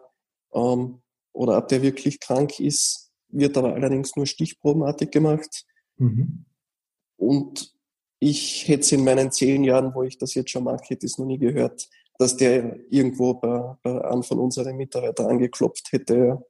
Ähm, 0.53 1.01
oder 1.35 1.57
ob 1.57 1.67
der 1.67 1.81
wirklich 1.81 2.19
krank 2.19 2.59
ist, 2.59 3.11
wird 3.29 3.57
aber 3.57 3.73
allerdings 3.73 4.15
nur 4.15 4.25
stichprobenartig 4.25 5.11
gemacht. 5.11 5.65
Mhm. 5.97 6.45
Und 7.17 7.75
ich 8.19 8.67
hätte 8.67 8.81
es 8.81 8.91
in 8.91 9.03
meinen 9.03 9.31
zehn 9.31 9.63
Jahren, 9.63 9.93
wo 9.93 10.03
ich 10.03 10.17
das 10.17 10.33
jetzt 10.33 10.51
schon 10.51 10.63
mache, 10.63 10.85
hätte 10.87 11.05
es 11.05 11.17
noch 11.17 11.25
nie 11.25 11.37
gehört, 11.37 11.89
dass 12.17 12.37
der 12.37 12.79
irgendwo 12.89 13.33
bei, 13.35 13.75
bei 13.83 14.05
einem 14.05 14.23
von 14.23 14.39
unseren 14.39 14.77
Mitarbeitern 14.77 15.27
angeklopft 15.27 15.91
hätte. 15.91 16.41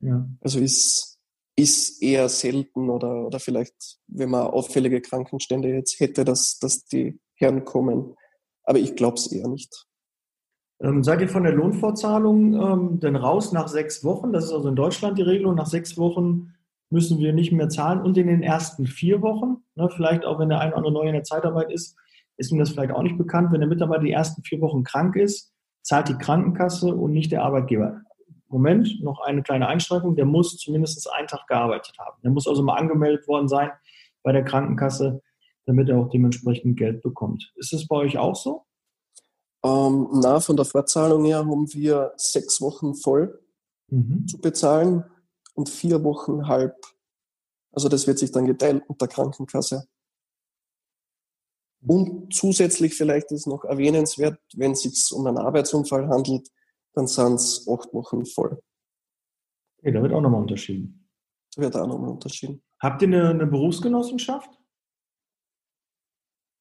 Ja. 0.00 0.26
Also 0.40 0.60
ist, 0.60 1.18
ist 1.56 2.02
eher 2.02 2.28
selten 2.30 2.88
oder, 2.88 3.26
oder 3.26 3.38
vielleicht, 3.38 3.98
wenn 4.06 4.30
man 4.30 4.46
auffällige 4.46 5.02
Krankenstände 5.02 5.68
jetzt 5.68 6.00
hätte, 6.00 6.24
dass, 6.24 6.58
dass 6.58 6.86
die 6.86 7.20
Herren 7.34 7.64
kommen. 7.66 8.14
Aber 8.62 8.78
ich 8.78 8.96
glaube 8.96 9.16
es 9.16 9.30
eher 9.30 9.48
nicht. 9.48 9.86
Ähm, 10.82 11.04
seid 11.04 11.20
ihr 11.20 11.28
von 11.28 11.42
der 11.42 11.52
Lohnfortzahlung 11.52 12.54
ähm, 12.54 13.00
denn 13.00 13.16
raus 13.16 13.52
nach 13.52 13.68
sechs 13.68 14.02
Wochen? 14.02 14.32
Das 14.32 14.44
ist 14.44 14.52
also 14.52 14.68
in 14.68 14.76
Deutschland 14.76 15.18
die 15.18 15.22
Regelung. 15.22 15.54
Nach 15.54 15.66
sechs 15.66 15.98
Wochen 15.98 16.54
müssen 16.88 17.18
wir 17.18 17.32
nicht 17.32 17.52
mehr 17.52 17.68
zahlen 17.68 18.00
und 18.00 18.16
in 18.16 18.26
den 18.26 18.42
ersten 18.42 18.86
vier 18.86 19.22
Wochen, 19.22 19.58
ne, 19.76 19.88
vielleicht 19.94 20.24
auch 20.24 20.38
wenn 20.38 20.48
der 20.48 20.60
eine 20.60 20.70
oder 20.70 20.78
andere 20.78 20.92
neu 20.92 21.06
in 21.06 21.12
der 21.12 21.22
Zeitarbeit 21.22 21.70
ist, 21.70 21.96
ist 22.36 22.50
mir 22.50 22.58
das 22.58 22.70
vielleicht 22.70 22.92
auch 22.92 23.02
nicht 23.02 23.18
bekannt. 23.18 23.52
Wenn 23.52 23.60
der 23.60 23.68
Mitarbeiter 23.68 24.02
die 24.02 24.12
ersten 24.12 24.42
vier 24.42 24.60
Wochen 24.60 24.82
krank 24.82 25.14
ist, 25.16 25.52
zahlt 25.82 26.08
die 26.08 26.18
Krankenkasse 26.18 26.94
und 26.94 27.12
nicht 27.12 27.30
der 27.30 27.42
Arbeitgeber. 27.44 28.00
Moment, 28.48 29.00
noch 29.02 29.20
eine 29.20 29.42
kleine 29.42 29.68
Einschränkung, 29.68 30.16
der 30.16 30.24
muss 30.24 30.56
zumindest 30.56 31.08
einen 31.12 31.28
Tag 31.28 31.46
gearbeitet 31.46 31.94
haben. 31.98 32.16
Der 32.24 32.32
muss 32.32 32.48
also 32.48 32.62
mal 32.62 32.74
angemeldet 32.74 33.28
worden 33.28 33.48
sein 33.48 33.70
bei 34.22 34.32
der 34.32 34.44
Krankenkasse, 34.44 35.22
damit 35.66 35.88
er 35.88 35.98
auch 35.98 36.08
dementsprechend 36.08 36.76
Geld 36.76 37.02
bekommt. 37.02 37.52
Ist 37.56 37.72
das 37.72 37.86
bei 37.86 37.96
euch 37.96 38.18
auch 38.18 38.34
so? 38.34 38.64
Ähm, 39.62 40.08
na, 40.12 40.40
von 40.40 40.56
der 40.56 40.64
Fortzahlung 40.64 41.24
her 41.24 41.38
haben 41.38 41.72
wir 41.72 42.12
sechs 42.16 42.60
Wochen 42.60 42.94
voll 42.94 43.42
mhm. 43.88 44.26
zu 44.26 44.38
bezahlen 44.38 45.04
und 45.54 45.68
vier 45.68 46.02
Wochen 46.02 46.48
halb. 46.48 46.76
Also 47.72 47.88
das 47.88 48.06
wird 48.06 48.18
sich 48.18 48.32
dann 48.32 48.46
geteilt 48.46 48.88
mit 48.88 49.00
der 49.00 49.08
Krankenkasse. 49.08 49.86
Und 51.86 52.32
zusätzlich 52.32 52.94
vielleicht 52.94 53.32
ist 53.32 53.46
noch 53.46 53.64
erwähnenswert, 53.64 54.38
wenn 54.54 54.72
es 54.72 54.82
sich 54.82 55.12
um 55.12 55.26
einen 55.26 55.38
Arbeitsunfall 55.38 56.08
handelt, 56.08 56.48
dann 56.92 57.06
sind 57.06 57.34
es 57.34 57.66
acht 57.68 57.92
Wochen 57.94 58.26
voll. 58.26 58.60
Okay, 59.78 59.92
da 59.92 60.02
wird 60.02 60.12
auch 60.12 60.20
nochmal 60.20 60.42
unterschieden. 60.42 61.08
Da 61.54 61.62
wird 61.62 61.76
auch 61.76 61.86
nochmal 61.86 62.10
unterschieden. 62.10 62.62
Habt 62.80 63.02
ihr 63.02 63.08
eine, 63.08 63.30
eine 63.30 63.46
Berufsgenossenschaft? 63.46 64.59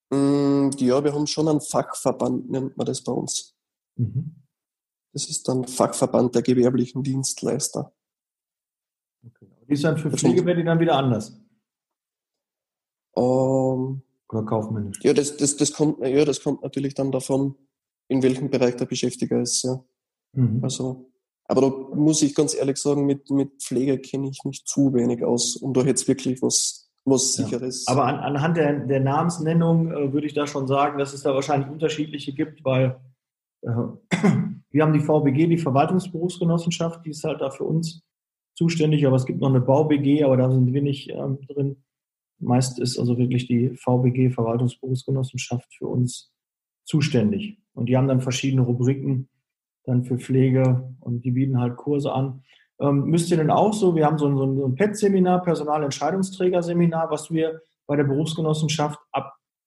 Mm, 0.10 0.70
ja, 0.78 1.04
wir 1.04 1.14
haben 1.14 1.28
schon 1.28 1.48
einen 1.48 1.62
Fachverband, 1.62 2.50
nennt 2.50 2.78
man 2.78 2.86
das 2.86 3.04
bei 3.04 3.12
uns. 3.12 3.56
Mhm. 3.96 4.36
Das 5.14 5.30
ist 5.30 5.48
dann 5.48 5.68
Fachverband 5.68 6.36
der 6.36 6.42
gewerblichen 6.42 7.04
Dienstleister. 7.04 7.94
Okay. 9.26 9.48
Die 9.68 9.74
ist 9.74 9.84
dann 9.84 9.98
für 9.98 10.12
Pflegewerbung 10.12 10.66
dann 10.66 10.80
wieder 10.80 10.96
anders? 10.96 11.40
Ähm, 13.16 14.02
Oder 14.30 14.44
kaufmännisch? 14.46 15.00
Ja, 15.04 15.14
das, 15.14 15.38
das, 15.38 15.58
das, 15.58 15.74
kommt, 15.74 16.00
ja, 16.06 16.26
das 16.26 16.42
kommt 16.42 16.64
natürlich 16.64 16.94
dann 16.94 17.12
davon, 17.12 17.56
in 18.08 18.24
welchem 18.24 18.50
Bereich 18.50 18.76
der 18.78 18.86
Beschäftiger 18.86 19.42
ist. 19.42 19.64
Ja. 19.64 19.84
Mhm. 20.34 20.64
Also, 20.64 21.12
aber 21.46 21.62
da 21.62 21.70
muss 21.96 22.22
ich 22.22 22.36
ganz 22.36 22.56
ehrlich 22.56 22.78
sagen, 22.78 23.06
mit, 23.06 23.30
mit 23.30 23.62
Pflege 23.62 24.00
kenne 24.00 24.30
ich 24.30 24.44
mich 24.44 24.66
zu 24.66 24.94
wenig 24.94 25.24
aus, 25.24 25.56
um 25.56 25.74
da 25.74 25.82
jetzt 25.82 26.08
wirklich 26.08 26.42
was, 26.42 26.89
was 27.06 27.38
ja. 27.38 27.46
Sicheres. 27.46 27.88
Aber 27.88 28.06
an, 28.06 28.16
anhand 28.16 28.58
der, 28.58 28.86
der 28.86 29.00
Namensnennung 29.00 29.92
äh, 29.92 30.14
würde 30.14 30.28
ich 30.28 30.34
da 30.34 30.48
schon 30.48 30.68
sagen, 30.68 31.00
dass 31.00 31.14
es 31.14 31.24
da 31.24 31.34
wahrscheinlich 31.34 31.70
unterschiedliche 31.70 32.34
gibt, 32.34 32.64
weil 32.64 33.00
äh, 33.62 33.70
wir 34.72 34.84
haben 34.84 34.94
die 34.94 35.00
VBG, 35.00 35.48
die 35.48 35.58
Verwaltungsberufsgenossenschaft, 35.58 37.06
die 37.06 37.12
ist 37.12 37.24
halt 37.24 37.42
da 37.42 37.50
für 37.50 37.64
uns 37.64 38.04
zuständig, 38.56 39.06
aber 39.08 39.16
es 39.16 39.26
gibt 39.26 39.40
noch 39.40 39.50
eine 39.50 39.62
BauBG, 39.62 40.24
aber 40.24 40.38
da 40.38 40.52
sind 40.52 40.74
wir 40.74 40.82
nicht 40.82 41.10
ähm, 41.10 41.40
drin. 41.48 41.84
Meist 42.40 42.80
ist 42.80 42.98
also 42.98 43.18
wirklich 43.18 43.48
die 43.48 43.70
VBG, 43.76 44.32
Verwaltungsberufsgenossenschaft, 44.32 45.74
für 45.74 45.88
uns 45.88 46.34
zuständig. 46.86 47.58
Und 47.74 47.88
die 47.88 47.98
haben 47.98 48.08
dann 48.08 48.22
verschiedene 48.22 48.62
Rubriken 48.62 49.30
dann 49.86 50.04
für 50.04 50.18
Pflege 50.18 50.96
und 51.00 51.24
die 51.24 51.32
bieten 51.32 51.60
halt 51.60 51.78
Kurse 51.78 52.12
an. 52.12 52.44
Ähm, 52.82 53.06
müsst 53.06 53.30
ihr 53.32 53.38
denn 53.38 53.52
auch 53.52 53.74
so, 53.74 53.96
wir 53.96 54.06
haben 54.06 54.18
so 54.18 54.28
ein, 54.28 54.38
so 54.38 54.66
ein 54.66 54.76
PET-Seminar, 54.76 55.44
Personalentscheidungsträger-Seminar, 55.44 57.12
was 57.12 57.30
wir 57.30 57.62
bei 57.88 57.96
der 57.96 58.06
Berufsgenossenschaft 58.06 59.00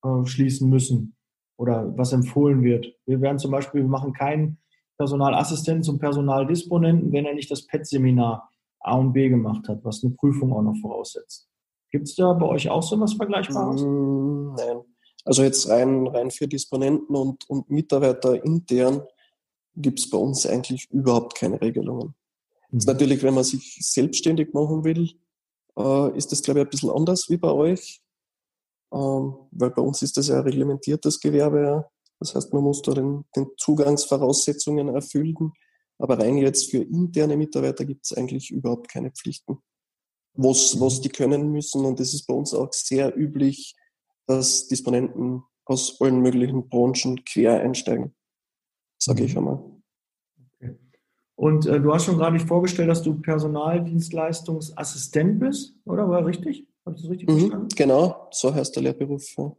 abschließen 0.03 0.68
müssen 0.68 1.16
oder 1.59 1.92
was 1.96 2.12
empfohlen 2.12 2.62
wird. 2.62 2.87
Wir 3.07 3.20
werden 3.20 3.38
zum 3.38 3.51
Beispiel, 3.51 3.83
wir 3.83 3.88
machen 3.88 4.12
keinen 4.12 4.59
Personalassistenten 4.96 5.83
zum 5.83 5.98
Personaldisponenten, 5.98 7.12
wenn 7.12 7.27
er 7.27 7.35
nicht 7.35 7.51
das 7.51 7.66
PET-Seminar 7.66 8.48
A 8.81 8.96
und 8.96 9.12
B 9.12 9.29
gemacht 9.29 9.68
hat, 9.68 9.85
was 9.85 10.03
eine 10.03 10.14
Prüfung 10.14 10.53
auch 10.53 10.62
noch 10.62 10.77
voraussetzt. 10.81 11.48
Gibt 11.90 12.09
es 12.09 12.14
da 12.14 12.33
bei 12.33 12.46
euch 12.46 12.70
auch 12.70 12.83
so 12.83 12.98
was 12.98 13.14
Vergleichbares? 13.14 13.83
Mm, 13.83 14.55
nein. 14.55 14.81
Also 15.25 15.42
jetzt 15.42 15.68
rein, 15.68 16.07
rein 16.07 16.31
für 16.31 16.48
Disponenten 16.48 17.14
und, 17.14 17.48
und 17.48 17.70
Mitarbeiter 17.70 18.42
intern 18.44 19.03
gibt 19.77 20.01
es 20.01 20.11
bei 20.11 20.18
uns 20.18 20.46
eigentlich 20.46 20.90
überhaupt 20.90 21.37
keine 21.37 21.61
Regelungen. 21.61 22.14
Mhm. 22.73 22.81
Natürlich, 22.87 23.23
wenn 23.23 23.35
man 23.35 23.45
sich 23.45 23.79
selbstständig 23.81 24.53
machen 24.53 24.85
will, 24.85 25.11
äh, 25.79 26.17
ist 26.17 26.33
das, 26.33 26.43
glaube 26.43 26.61
ich, 26.61 26.67
ein 26.67 26.71
bisschen 26.71 26.91
anders 26.91 27.29
wie 27.29 27.37
bei 27.37 27.53
euch. 27.53 28.03
Ähm, 28.93 29.35
weil 29.53 29.71
bei 29.71 29.83
uns 29.83 30.03
ist 30.03 30.17
das 30.17 30.29
ja 30.29 30.37
ein 30.37 30.43
reglementiertes 30.43 31.21
Gewerbe. 31.21 31.87
Das 32.19 32.35
heißt, 32.35 32.53
man 32.53 32.63
muss 32.63 32.83
da 32.83 32.93
den, 32.93 33.25
den 33.37 33.49
Zugangsvoraussetzungen 33.57 34.89
erfüllen. 34.89 35.53
Aber 35.99 36.19
rein 36.19 36.37
jetzt 36.37 36.71
für 36.71 36.79
interne 36.79 37.37
Mitarbeiter 37.37 37.85
gibt 37.85 38.05
es 38.05 38.17
eigentlich 38.17 38.51
überhaupt 38.51 38.89
keine 38.89 39.13
Pflichten, 39.13 39.59
was, 40.35 40.81
was 40.81 41.01
die 41.01 41.09
können 41.09 41.53
müssen. 41.53 41.85
Und 41.85 42.01
das 42.01 42.13
ist 42.13 42.27
bei 42.27 42.35
uns 42.35 42.53
auch 42.55 42.73
sehr 42.73 43.17
üblich, 43.17 43.77
dass 44.27 44.67
Disponenten 44.67 45.43
aus 45.65 46.01
allen 46.01 46.21
möglichen 46.21 46.69
Branchen 46.69 47.25
quer 47.25 47.61
einsteigen, 47.61 48.15
sage 48.99 49.25
ich 49.25 49.33
mhm. 49.33 49.39
einmal. 49.39 49.72
Und 51.35 51.66
äh, 51.66 51.81
du 51.81 51.92
hast 51.92 52.05
schon 52.05 52.18
gerade 52.18 52.38
vorgestellt, 52.40 52.88
dass 52.88 53.03
du 53.03 53.21
Personaldienstleistungsassistent 53.21 55.40
bist, 55.40 55.75
oder? 55.85 56.09
War 56.09 56.25
richtig? 56.27 56.66
Habe 56.85 56.97
ich 56.97 57.03
das 57.03 57.11
richtig 57.11 57.29
mhm, 57.29 57.38
verstanden? 57.38 57.68
Genau, 57.75 58.29
so 58.31 58.55
heißt 58.55 58.77
der 58.77 58.83
Lehrberuf. 58.83 59.25
Ja. 59.37 59.57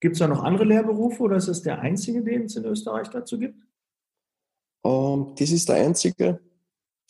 Gibt 0.00 0.14
es 0.14 0.20
da 0.20 0.28
noch 0.28 0.42
andere 0.42 0.64
Lehrberufe 0.64 1.22
oder 1.22 1.36
ist 1.36 1.48
es 1.48 1.62
der 1.62 1.80
einzige, 1.80 2.22
den 2.22 2.44
es 2.44 2.56
in 2.56 2.64
Österreich 2.64 3.08
dazu 3.08 3.38
gibt? 3.38 3.62
Ähm, 4.84 5.34
das 5.38 5.50
ist 5.50 5.68
der 5.68 5.76
einzige, 5.76 6.40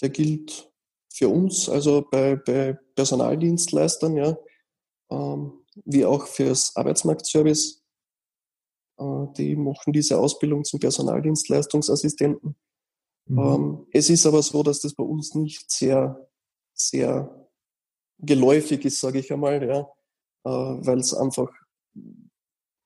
der 0.00 0.08
gilt 0.08 0.72
für 1.12 1.28
uns, 1.28 1.68
also 1.68 2.06
bei, 2.10 2.36
bei 2.36 2.78
Personaldienstleistern, 2.94 4.16
ja, 4.16 4.36
ähm, 5.10 5.52
wie 5.84 6.04
auch 6.04 6.26
fürs 6.26 6.74
Arbeitsmarktservice. 6.74 7.82
Äh, 8.98 9.26
die 9.36 9.56
machen 9.56 9.92
diese 9.92 10.18
Ausbildung 10.18 10.64
zum 10.64 10.80
Personaldienstleistungsassistenten. 10.80 12.56
Mhm. 13.30 13.38
Ähm, 13.38 13.86
es 13.92 14.10
ist 14.10 14.26
aber 14.26 14.42
so, 14.42 14.62
dass 14.62 14.80
das 14.80 14.94
bei 14.94 15.04
uns 15.04 15.34
nicht 15.34 15.70
sehr, 15.70 16.28
sehr 16.74 17.48
geläufig 18.18 18.84
ist, 18.84 19.00
sage 19.00 19.18
ich 19.18 19.32
einmal, 19.32 19.66
ja, 19.66 19.80
äh, 20.44 20.86
weil 20.86 20.98
es 20.98 21.14
einfach, 21.14 21.50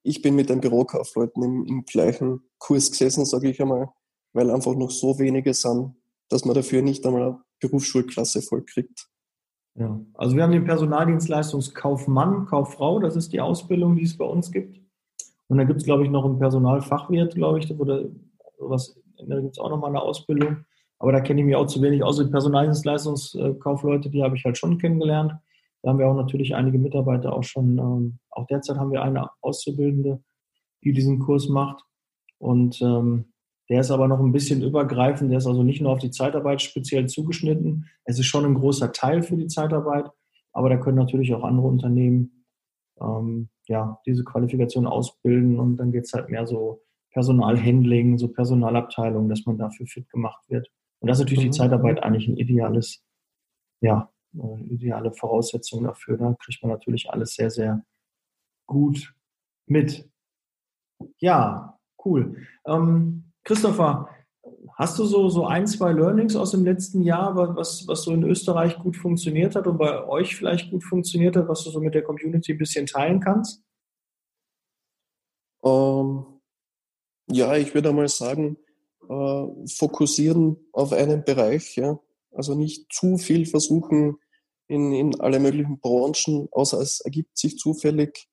ich 0.02 0.22
bin 0.22 0.36
mit 0.36 0.50
den 0.50 0.60
Bürokaufleuten 0.60 1.42
im, 1.42 1.64
im 1.66 1.84
gleichen 1.84 2.48
Kurs 2.58 2.90
gesessen, 2.90 3.24
sage 3.24 3.50
ich 3.50 3.60
einmal 3.60 3.92
weil 4.34 4.50
einfach 4.50 4.74
noch 4.74 4.90
so 4.90 5.18
wenige 5.18 5.54
sind, 5.54 5.94
dass 6.28 6.44
man 6.44 6.54
dafür 6.54 6.82
nicht 6.82 7.06
einmal 7.06 7.22
eine 7.22 7.40
Berufsschulklasse 7.60 8.42
voll 8.42 8.64
kriegt. 8.64 9.08
Ja, 9.76 9.98
also 10.14 10.36
wir 10.36 10.42
haben 10.42 10.52
den 10.52 10.64
Personaldienstleistungskaufmann, 10.64 12.46
Kauffrau, 12.46 13.00
das 13.00 13.16
ist 13.16 13.32
die 13.32 13.40
Ausbildung, 13.40 13.96
die 13.96 14.04
es 14.04 14.16
bei 14.16 14.24
uns 14.24 14.52
gibt. 14.52 14.80
Und 15.48 15.58
dann 15.58 15.66
gibt 15.66 15.80
es, 15.80 15.84
glaube 15.84 16.04
ich, 16.04 16.10
noch 16.10 16.24
einen 16.24 16.38
Personalfachwirt, 16.38 17.34
glaube 17.34 17.60
ich, 17.60 17.70
oder 17.78 18.04
sowas, 18.58 18.96
da 19.18 19.40
gibt 19.40 19.56
es 19.56 19.58
auch 19.58 19.70
nochmal 19.70 19.90
eine 19.90 20.02
Ausbildung. 20.02 20.64
Aber 20.98 21.12
da 21.12 21.20
kenne 21.20 21.40
ich 21.40 21.46
mich 21.46 21.56
auch 21.56 21.66
zu 21.66 21.82
wenig 21.82 22.02
aus. 22.02 22.18
Die 22.18 22.30
Personaldienstleistungskaufleute, 22.30 24.10
die 24.10 24.22
habe 24.22 24.36
ich 24.36 24.44
halt 24.44 24.56
schon 24.56 24.78
kennengelernt. 24.78 25.32
Da 25.82 25.90
haben 25.90 25.98
wir 25.98 26.08
auch 26.08 26.14
natürlich 26.14 26.54
einige 26.54 26.78
Mitarbeiter 26.78 27.34
auch 27.34 27.42
schon, 27.42 27.78
ähm, 27.78 28.18
auch 28.30 28.46
derzeit 28.46 28.78
haben 28.78 28.90
wir 28.90 29.02
eine 29.02 29.28
Auszubildende, 29.42 30.22
die 30.82 30.92
diesen 30.92 31.18
Kurs 31.18 31.48
macht. 31.48 31.84
Und 32.38 32.80
ähm, 32.80 33.26
der 33.68 33.80
ist 33.80 33.90
aber 33.90 34.08
noch 34.08 34.20
ein 34.20 34.32
bisschen 34.32 34.62
übergreifend. 34.62 35.30
Der 35.30 35.38
ist 35.38 35.46
also 35.46 35.62
nicht 35.62 35.80
nur 35.80 35.92
auf 35.92 35.98
die 35.98 36.10
Zeitarbeit 36.10 36.62
speziell 36.62 37.06
zugeschnitten. 37.06 37.86
Es 38.04 38.18
ist 38.18 38.26
schon 38.26 38.44
ein 38.44 38.54
großer 38.54 38.92
Teil 38.92 39.22
für 39.22 39.36
die 39.36 39.46
Zeitarbeit, 39.46 40.10
aber 40.52 40.68
da 40.68 40.76
können 40.76 40.96
natürlich 40.96 41.34
auch 41.34 41.44
andere 41.44 41.66
Unternehmen 41.66 42.44
ähm, 43.00 43.48
ja, 43.66 44.00
diese 44.06 44.24
Qualifikation 44.24 44.86
ausbilden 44.86 45.58
und 45.58 45.76
dann 45.76 45.92
geht 45.92 46.04
es 46.04 46.12
halt 46.12 46.28
mehr 46.28 46.46
so 46.46 46.83
Personalhandling, 47.14 48.18
so 48.18 48.28
Personalabteilung, 48.28 49.28
dass 49.28 49.46
man 49.46 49.56
dafür 49.56 49.86
fit 49.86 50.10
gemacht 50.10 50.44
wird. 50.48 50.68
Und 51.00 51.08
das 51.08 51.18
ist 51.18 51.24
natürlich 51.24 51.44
die 51.44 51.48
mhm. 51.48 51.52
Zeitarbeit 51.52 52.02
eigentlich 52.02 52.28
ein 52.28 52.36
ideales, 52.36 53.04
ja, 53.80 54.10
ideale 54.68 55.12
Voraussetzung 55.12 55.84
dafür. 55.84 56.18
Da 56.18 56.34
kriegt 56.38 56.62
man 56.62 56.72
natürlich 56.72 57.08
alles 57.10 57.34
sehr, 57.34 57.50
sehr 57.50 57.84
gut 58.66 59.14
mit. 59.66 60.10
Ja, 61.18 61.78
cool. 62.04 62.36
Ähm, 62.66 63.32
Christopher, 63.44 64.08
hast 64.76 64.98
du 64.98 65.04
so, 65.04 65.28
so 65.28 65.46
ein, 65.46 65.68
zwei 65.68 65.92
Learnings 65.92 66.34
aus 66.34 66.50
dem 66.50 66.64
letzten 66.64 67.02
Jahr, 67.02 67.36
was, 67.36 67.86
was 67.86 68.02
so 68.02 68.12
in 68.12 68.24
Österreich 68.24 68.76
gut 68.78 68.96
funktioniert 68.96 69.54
hat 69.54 69.68
und 69.68 69.78
bei 69.78 70.04
euch 70.06 70.34
vielleicht 70.34 70.70
gut 70.70 70.82
funktioniert 70.82 71.36
hat, 71.36 71.46
was 71.46 71.62
du 71.62 71.70
so 71.70 71.80
mit 71.80 71.94
der 71.94 72.02
Community 72.02 72.52
ein 72.52 72.58
bisschen 72.58 72.86
teilen 72.86 73.20
kannst? 73.20 73.62
Ähm, 75.64 76.33
ja, 77.30 77.56
ich 77.56 77.74
würde 77.74 77.90
einmal 77.90 78.08
sagen, 78.08 78.58
äh, 79.08 79.46
fokussieren 79.68 80.56
auf 80.72 80.92
einen 80.92 81.24
Bereich, 81.24 81.76
ja. 81.76 81.98
Also 82.32 82.54
nicht 82.54 82.92
zu 82.92 83.16
viel 83.16 83.46
versuchen 83.46 84.18
in, 84.66 84.92
in 84.92 85.20
alle 85.20 85.38
möglichen 85.38 85.78
Branchen, 85.78 86.48
außer 86.50 86.80
es 86.80 87.00
ergibt 87.00 87.38
sich 87.38 87.58
zufällig 87.58 88.28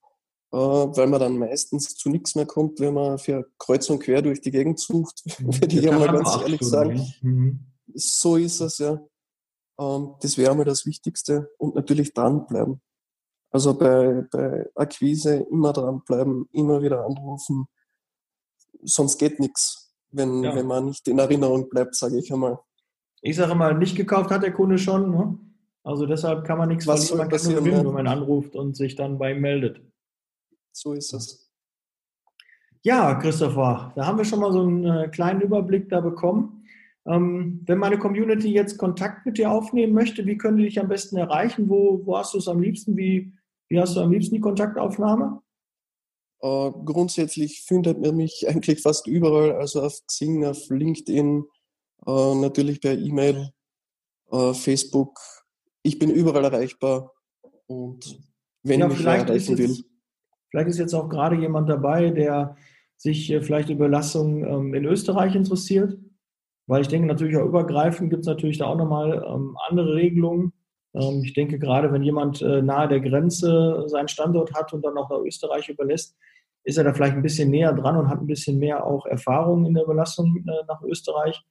äh, 0.52 0.58
weil 0.58 1.08
man 1.08 1.20
dann 1.20 1.38
meistens 1.38 1.96
zu 1.96 2.10
nichts 2.10 2.36
mehr 2.36 2.46
kommt, 2.46 2.80
wenn 2.82 2.94
man 2.94 3.18
für 3.18 3.50
kreuz 3.58 3.90
und 3.90 4.00
quer 4.00 4.22
durch 4.22 4.42
die 4.42 4.52
Gegend 4.52 4.80
sucht, 4.80 5.24
mhm. 5.40 5.62
würde 5.62 5.76
ich 5.80 5.90
einmal 5.90 6.12
ganz 6.12 6.42
ehrlich 6.42 6.62
sagen. 6.62 7.14
Mhm. 7.22 7.60
So 7.94 8.36
ist 8.36 8.60
es, 8.60 8.78
ja. 8.80 9.02
Ähm, 9.80 10.16
das 10.22 10.38
wäre 10.38 10.52
einmal 10.52 10.66
das 10.66 10.86
Wichtigste 10.86 11.50
und 11.58 11.76
natürlich 11.76 12.14
dranbleiben. 12.14 12.82
Also 13.50 13.78
bei, 13.78 14.26
bei 14.32 14.70
Akquise 14.76 15.46
immer 15.50 15.74
dranbleiben, 15.74 16.48
immer 16.52 16.82
wieder 16.82 17.06
anrufen. 17.06 17.68
Sonst 18.84 19.18
geht 19.18 19.40
nichts, 19.40 19.94
wenn, 20.12 20.44
ja. 20.44 20.56
wenn 20.56 20.68
man 20.68 20.86
nicht 20.86 21.08
in 21.08 21.20
Erinnerung 21.20 21.70
bleibt, 21.70 21.96
sage 21.96 22.18
ich 22.18 22.32
einmal. 22.32 22.60
Ich 23.22 23.36
sage 23.36 23.56
mal, 23.56 23.78
nicht 23.78 23.96
gekauft 23.96 24.32
hat 24.32 24.44
der 24.44 24.54
Kunde 24.54 24.78
schon. 24.78 25.12
Ne? 25.12 25.38
Also 25.84 26.06
deshalb 26.06 26.46
kann 26.46 26.58
man 26.58 26.70
nichts 26.70 26.88
Was 26.88 27.08
verlieren, 27.08 27.30
man 27.30 27.38
kann 27.38 27.52
nur 27.52 27.62
gewinnen, 27.62 27.86
wenn 27.86 27.94
man 27.94 28.08
anruft 28.08 28.56
und 28.56 28.76
sich 28.76 28.96
dann 28.96 29.18
bei 29.18 29.32
ihm 29.32 29.42
meldet. 29.42 29.82
So 30.72 30.94
ist 30.94 31.14
es. 31.14 31.52
Ja, 32.84 33.14
Christopher, 33.16 33.92
da 33.96 34.06
haben 34.08 34.18
wir 34.18 34.26
schon 34.26 34.40
mal 34.40 34.52
so 34.52 34.62
einen 34.62 34.86
äh, 34.86 35.08
kleinen 35.10 35.42
Überblick 35.42 35.90
da 35.90 36.02
bekommen. 36.02 36.66
Ähm, 37.06 37.62
wenn 37.66 37.78
meine 37.78 38.00
Community 38.00 38.52
jetzt 38.52 38.78
Kontakt 38.78 39.26
mit 39.26 39.38
dir 39.38 39.52
aufnehmen 39.52 39.94
möchte, 39.94 40.26
wie 40.26 40.38
können 40.38 40.58
die 40.58 40.64
dich 40.64 40.80
am 40.80 40.88
besten 40.88 41.18
erreichen? 41.18 41.70
Wo, 41.70 42.02
wo 42.06 42.18
hast 42.18 42.34
du 42.34 42.40
es 42.40 42.48
am 42.48 42.60
liebsten? 42.60 42.98
Wie, 42.98 43.34
wie 43.70 43.80
hast 43.80 43.96
du 43.96 44.02
am 44.02 44.12
liebsten 44.12 44.36
die 44.36 44.42
Kontaktaufnahme? 44.42 45.42
Äh, 46.42 46.72
grundsätzlich 46.86 47.62
findet 47.62 48.00
man 48.00 48.16
mich 48.16 48.46
eigentlich 48.48 48.82
fast 48.82 49.08
überall, 49.08 49.54
also 49.54 49.82
auf 49.82 50.00
Xing, 50.08 50.46
auf 50.46 50.70
LinkedIn, 50.70 51.46
äh, 52.08 52.36
natürlich 52.36 52.82
per 52.82 52.98
E-Mail, 52.98 53.52
äh, 54.32 54.54
Facebook. 54.54 55.20
Ich 55.84 56.00
bin 56.00 56.10
überall 56.10 56.44
erreichbar 56.44 57.12
und 57.68 58.20
wenn 58.64 58.82
ja, 58.82 58.88
mich 58.88 59.04
erreichen 59.04 59.58
will 59.58 59.78
Vielleicht 60.52 60.68
ist 60.68 60.80
jetzt 60.80 60.94
auch 60.94 61.08
gerade 61.08 61.38
jemand 61.38 61.70
dabei, 61.70 62.10
der 62.10 62.58
sich 62.98 63.28
vielleicht 63.42 63.70
über 63.70 63.86
Überlassung 63.86 64.46
ähm, 64.46 64.74
in 64.74 64.86
Österreich 64.86 65.34
interessiert. 65.34 65.98
Weil 66.68 66.82
ich 66.82 66.88
denke 66.88 67.08
natürlich 67.08 67.38
auch 67.38 67.46
übergreifend 67.46 68.10
gibt 68.10 68.22
es 68.22 68.28
natürlich 68.28 68.58
da 68.58 68.68
auch 68.68 68.78
nochmal 68.78 69.26
ähm, 69.28 69.58
andere 69.70 69.96
Regelungen. 69.96 70.54
Ähm, 70.94 71.22
ich 71.24 71.34
denke 71.34 71.58
gerade, 71.58 71.92
wenn 71.92 72.04
jemand 72.04 72.42
äh, 72.42 72.62
nahe 72.62 72.88
der 72.88 73.00
Grenze 73.00 73.86
seinen 73.88 74.10
Standort 74.10 74.54
hat 74.54 74.74
und 74.74 74.86
dann 74.86 74.98
auch 74.98 75.10
nach 75.10 75.20
Österreich 75.20 75.70
überlässt, 75.70 76.16
ist 76.64 76.78
er 76.78 76.84
da 76.84 76.94
vielleicht 76.94 77.16
ein 77.16 77.22
bisschen 77.22 77.50
näher 77.50 77.74
dran 77.74 77.98
und 77.98 78.10
hat 78.10 78.20
ein 78.20 78.28
bisschen 78.28 78.60
mehr 78.60 78.86
auch 78.86 79.06
Erfahrung 79.06 79.66
in 79.66 79.74
der 79.74 79.84
Überlassung 79.84 80.44
äh, 80.48 80.66
nach 80.68 80.82
Österreich. 80.84 81.42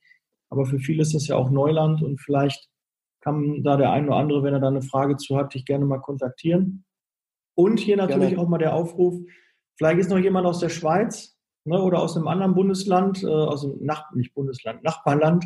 Aber 0.51 0.67
für 0.67 0.79
viele 0.79 1.03
ist 1.03 1.15
das 1.15 1.27
ja 1.29 1.37
auch 1.37 1.51
Neuland 1.51 2.03
und 2.03 2.21
vielleicht 2.21 2.69
kann 3.21 3.63
da 3.63 3.77
der 3.77 3.93
ein 3.93 4.07
oder 4.07 4.17
andere, 4.17 4.43
wenn 4.43 4.55
er 4.55 4.61
da 4.61 4.69
eine 4.69 4.83
Frage 4.83 5.17
zu 5.17 5.37
hat, 5.37 5.55
dich 5.55 5.65
gerne 5.65 5.85
mal 5.85 6.01
kontaktieren. 6.01 6.85
Und 7.55 7.79
hier 7.79 7.97
natürlich 7.97 8.31
gerne. 8.31 8.43
auch 8.43 8.49
mal 8.49 8.59
der 8.59 8.75
Aufruf, 8.75 9.21
vielleicht 9.77 10.01
ist 10.01 10.11
noch 10.11 10.19
jemand 10.19 10.47
aus 10.47 10.61
der 10.61 10.71
Schweiz 10.71 11.37
ne, 11.65 11.81
oder 11.81 12.01
aus 12.01 12.17
einem 12.17 12.29
anderen 12.29 12.55
Bundesland, 12.55 13.23
äh, 13.23 13.27
aus 13.27 13.63
dem 13.63 13.85
Nach 13.85 14.11
nicht 14.13 14.35
Bundesland, 14.35 14.83
Nachbarland, 14.83 15.45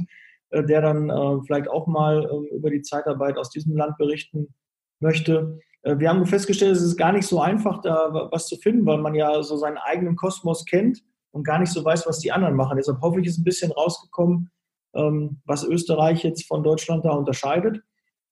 äh, 0.50 0.64
der 0.64 0.81
dann 0.81 1.11
äh, 1.11 1.42
vielleicht 1.46 1.68
auch 1.68 1.87
mal 1.87 2.24
äh, 2.24 2.55
über 2.55 2.70
die 2.70 2.83
Zeitarbeit 2.83 3.37
aus 3.37 3.50
diesem 3.50 3.77
Land 3.77 3.98
berichten 3.98 4.55
möchte. 5.00 5.59
Äh, 5.85 5.99
wir 5.99 6.09
haben 6.09 6.27
festgestellt, 6.27 6.73
es 6.77 6.83
ist 6.83 6.97
gar 6.97 7.12
nicht 7.12 7.27
so 7.27 7.40
einfach, 7.40 7.81
da 7.81 8.29
was 8.33 8.49
zu 8.49 8.57
finden, 8.57 8.85
weil 8.87 8.99
man 8.99 9.14
ja 9.14 9.42
so 9.42 9.57
seinen 9.57 9.79
eigenen 9.79 10.16
Kosmos 10.16 10.64
kennt 10.64 11.03
und 11.31 11.44
gar 11.44 11.59
nicht 11.59 11.73
so 11.73 11.85
weiß, 11.85 12.07
was 12.07 12.18
die 12.18 12.33
anderen 12.33 12.57
machen. 12.57 12.77
Deshalb 12.77 13.01
hoffe 13.01 13.20
ich, 13.20 13.27
ist 13.27 13.38
ein 13.38 13.44
bisschen 13.44 13.73
rausgekommen, 13.73 14.51
ähm, 14.94 15.40
was 15.44 15.64
Österreich 15.64 16.25
jetzt 16.25 16.47
von 16.47 16.62
Deutschland 16.62 17.05
da 17.05 17.11
unterscheidet. 17.11 17.83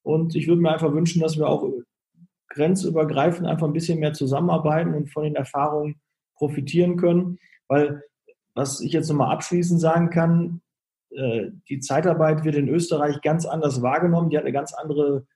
Und 0.03 0.35
ich 0.35 0.49
würde 0.49 0.61
mir 0.61 0.73
einfach 0.73 0.93
wünschen, 0.93 1.21
dass 1.21 1.37
wir 1.37 1.49
auch 1.49 1.65
grenzübergreifend 2.49 3.47
einfach 3.47 3.67
ein 3.67 3.73
bisschen 3.73 4.01
mehr 4.01 4.13
zusammenarbeiten 4.13 4.95
und 4.95 5.11
von 5.11 5.23
den 5.25 5.37
Erfahrungen 5.37 6.01
profitieren 6.37 6.97
können. 6.97 7.39
Weil, 7.69 8.03
was 8.55 8.81
ich 8.81 8.93
jetzt 8.93 9.09
nochmal 9.09 9.33
abschließend 9.33 9.81
sagen 9.81 10.11
kann, 10.11 10.61
äh, 11.11 11.51
die 11.69 11.81
Zeitarbeit 11.81 12.45
wird 12.45 12.57
in 12.57 12.69
Österreich 12.69 13.21
ganz 13.23 13.47
anders 13.47 13.83
wahrgenommen. 13.83 14.31
Die 14.31 14.37
hat 14.37 14.45
eine 14.45 14.53
ganz 14.53 14.75
andere, 14.75 15.27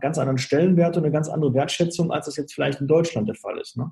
ganz 0.00 0.18
anderen 0.18 0.38
Stellenwert 0.38 0.96
und 0.96 1.04
eine 1.04 1.12
ganz 1.12 1.28
andere 1.28 1.54
Wertschätzung, 1.54 2.10
als 2.10 2.26
das 2.26 2.36
jetzt 2.36 2.54
vielleicht 2.54 2.80
in 2.80 2.88
Deutschland 2.88 3.28
der 3.28 3.36
Fall 3.36 3.58
ist. 3.58 3.76
Ne? 3.76 3.90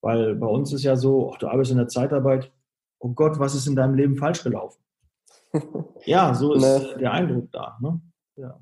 Weil 0.00 0.34
bei 0.34 0.46
uns 0.46 0.72
ist 0.72 0.82
ja 0.82 0.96
so, 0.96 1.32
ach, 1.32 1.38
du 1.38 1.46
arbeitest 1.46 1.72
in 1.72 1.78
der 1.78 1.88
Zeitarbeit, 1.88 2.52
oh 2.98 3.10
Gott, 3.10 3.38
was 3.38 3.54
ist 3.54 3.66
in 3.66 3.76
deinem 3.76 3.94
Leben 3.94 4.16
falsch 4.16 4.42
gelaufen? 4.42 4.82
ja, 6.04 6.34
so 6.34 6.54
ist 6.54 6.62
nee. 6.62 6.98
der 6.98 7.12
Eindruck 7.12 7.50
da. 7.52 7.78
Ne? 7.80 8.00
Ja. 8.36 8.60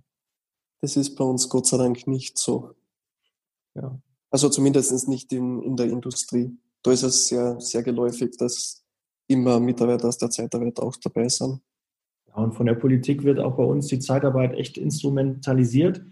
Das 0.81 0.97
ist 0.97 1.15
bei 1.17 1.25
uns 1.25 1.49
Gott 1.49 1.67
sei 1.67 1.79
Dank 1.79 2.07
nicht 2.07 2.39
so. 2.39 2.75
Ja. 3.75 4.01
Also 4.31 4.49
zumindest 4.49 5.09
nicht 5.09 5.33
in, 5.33 5.63
in 5.63 5.77
der 5.77 5.87
Industrie. 5.87 6.57
Da 6.83 6.93
ist 6.93 7.03
es 7.03 7.27
sehr, 7.27 7.61
sehr 7.61 7.83
geläufig, 7.83 8.37
dass 8.37 8.85
immer 9.27 9.61
Mitarbeiter 9.61 10.09
aus 10.09 10.19
der 10.19 10.31
Zeitarbeit 10.31 10.79
auch 10.81 10.97
dabei 10.97 11.29
sind. 11.29 11.61
Und 12.35 12.55
von 12.55 12.67
der 12.67 12.75
Politik 12.75 13.25
wird 13.25 13.39
auch 13.39 13.57
bei 13.57 13.65
uns 13.65 13.87
die 13.89 13.99
Zeitarbeit 13.99 14.55
echt 14.55 14.79
instrumentalisiert. 14.79 16.03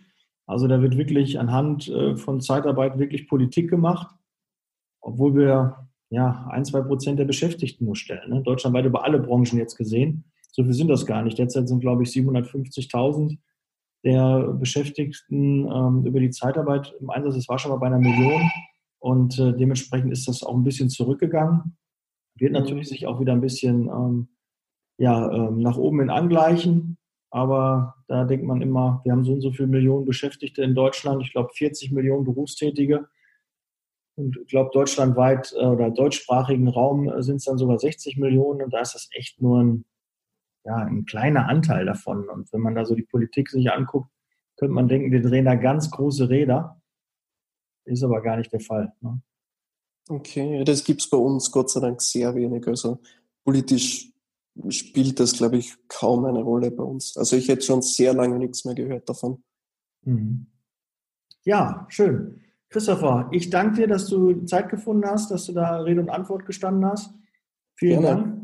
Also 0.47 0.67
da 0.67 0.81
wird 0.81 0.97
wirklich 0.97 1.39
anhand 1.39 1.89
äh, 1.89 2.17
von 2.17 2.41
Zeitarbeit 2.41 2.99
wirklich 2.99 3.29
Politik 3.29 3.71
gemacht, 3.71 4.15
obwohl 5.01 5.35
wir 5.37 5.89
ja 6.11 6.49
ein, 6.51 6.65
zwei 6.65 6.81
Prozent 6.81 7.19
der 7.19 7.27
Beschäftigten 7.27 7.85
nur 7.85 7.97
stellen. 7.97 8.31
Ne? 8.31 8.43
Deutschlandweit 8.43 8.87
über 8.87 9.05
alle 9.05 9.19
Branchen 9.19 9.59
jetzt 9.59 9.77
gesehen. 9.77 10.25
So 10.51 10.65
viel 10.65 10.73
sind 10.73 10.89
das 10.89 11.07
gar 11.07 11.23
nicht. 11.23 11.39
Derzeit 11.39 11.69
sind, 11.69 11.81
glaube 11.81 12.03
ich, 12.03 12.09
750.000 12.11 13.39
der 14.05 14.55
Beschäftigten 14.55 15.67
ähm, 15.67 16.07
über 16.07 16.21
die 16.21 16.31
Zeitarbeit 16.31 16.95
im 17.01 17.11
Einsatz. 17.11 17.35
Das 17.35 17.49
war 17.49 17.59
schon 17.59 17.71
mal 17.71 17.79
bei 17.79 17.87
einer 17.87 17.99
Million 17.99 18.51
und 18.99 19.39
äh, 19.39 19.53
dementsprechend 19.57 20.13
ist 20.13 20.29
das 20.29 20.43
auch 20.43 20.55
ein 20.55 20.65
bisschen 20.65 20.89
zurückgegangen. 20.89 21.77
Wird 22.37 22.53
mhm. 22.53 22.59
natürlich 22.59 22.89
sich 22.89 23.07
auch 23.07 23.21
wieder 23.21 23.33
ein 23.33 23.41
bisschen 23.41 23.89
ähm, 23.89 24.29
ja, 24.99 25.33
ähm, 25.33 25.61
nach 25.61 25.77
oben 25.77 26.01
hin 26.01 26.11
angleichen. 26.11 26.99
Aber 27.31 27.95
da 28.07 28.25
denkt 28.25 28.47
man 28.47 28.63
immer, 28.63 29.01
wir 29.05 29.13
haben 29.13 29.25
so 29.25 29.33
und 29.33 29.41
so 29.41 29.53
viele 29.53 29.69
Millionen 29.69 30.07
Beschäftigte 30.07 30.63
in 30.63 30.75
Deutschland. 30.75 31.23
Ich 31.23 31.33
glaube 31.33 31.51
40 31.55 31.93
Millionen 31.93 32.25
Berufstätige. 32.25 33.09
Und 34.17 34.37
ich 34.37 34.49
glaube, 34.49 34.71
deutschlandweit 34.73 35.55
äh, 35.57 35.65
oder 35.65 35.91
deutschsprachigen 35.91 36.69
Raum 36.69 37.09
äh, 37.09 37.23
sind 37.23 37.37
es 37.37 37.45
dann 37.45 37.59
sogar 37.59 37.79
60 37.79 38.17
Millionen. 38.17 38.63
Und 38.63 38.73
da 38.73 38.81
ist 38.81 38.95
das 38.95 39.09
echt 39.13 39.41
nur 39.41 39.63
ein 39.63 39.85
ja, 40.69 40.77
ein 40.77 41.07
kleiner 41.07 41.49
Anteil 41.49 41.87
davon. 41.87 42.29
Und 42.29 42.53
wenn 42.53 42.61
man 42.61 42.75
da 42.75 42.85
so 42.85 42.95
die 42.95 43.03
Politik 43.03 43.49
sich 43.49 43.71
anguckt, 43.71 44.11
könnte 44.57 44.75
man 44.75 44.89
denken, 44.89 45.11
wir 45.11 45.23
drehen 45.23 45.47
da 45.47 45.55
ganz 45.55 45.91
große 45.91 46.29
Räder. 46.29 46.81
Ist 47.85 48.03
aber 48.03 48.21
gar 48.21 48.37
nicht 48.37 48.53
der 48.53 48.61
Fall. 48.61 48.93
Ne? 49.01 49.21
Okay, 50.11 50.63
das 50.65 50.85
gibt 50.85 51.01
es 51.01 51.09
bei 51.09 51.17
uns 51.17 51.51
Gott 51.51 51.71
sei 51.71 51.81
Dank 51.81 52.03
sehr 52.03 52.35
wenig. 52.35 52.67
Also 52.67 53.01
politisch 53.45 54.13
spielt 54.69 55.21
das, 55.21 55.35
glaube 55.35 55.57
ich, 55.57 55.75
kaum 55.89 56.25
eine 56.25 56.41
Rolle 56.41 56.71
bei 56.71 56.83
uns. 56.83 57.17
Also 57.17 57.37
ich 57.37 57.49
hätte 57.49 57.63
schon 57.63 57.83
sehr 57.83 58.15
lange 58.15 58.39
nichts 58.39 58.65
mehr 58.65 58.75
gehört 58.75 59.09
davon. 59.09 59.43
Mhm. 60.05 60.47
Ja, 61.45 61.87
schön. 61.89 62.41
Christopher, 62.71 63.29
ich 63.33 63.49
danke 63.51 63.77
dir, 63.77 63.87
dass 63.87 64.07
du 64.07 64.45
Zeit 64.45 64.69
gefunden 64.69 65.07
hast, 65.07 65.31
dass 65.31 65.47
du 65.47 65.53
da 65.53 65.79
Rede 65.81 66.01
und 66.01 66.11
Antwort 66.11 66.45
gestanden 66.45 66.85
hast. 66.85 67.15
Vielen 67.77 68.03
Gerne. 68.03 68.23
Dank. 68.23 68.39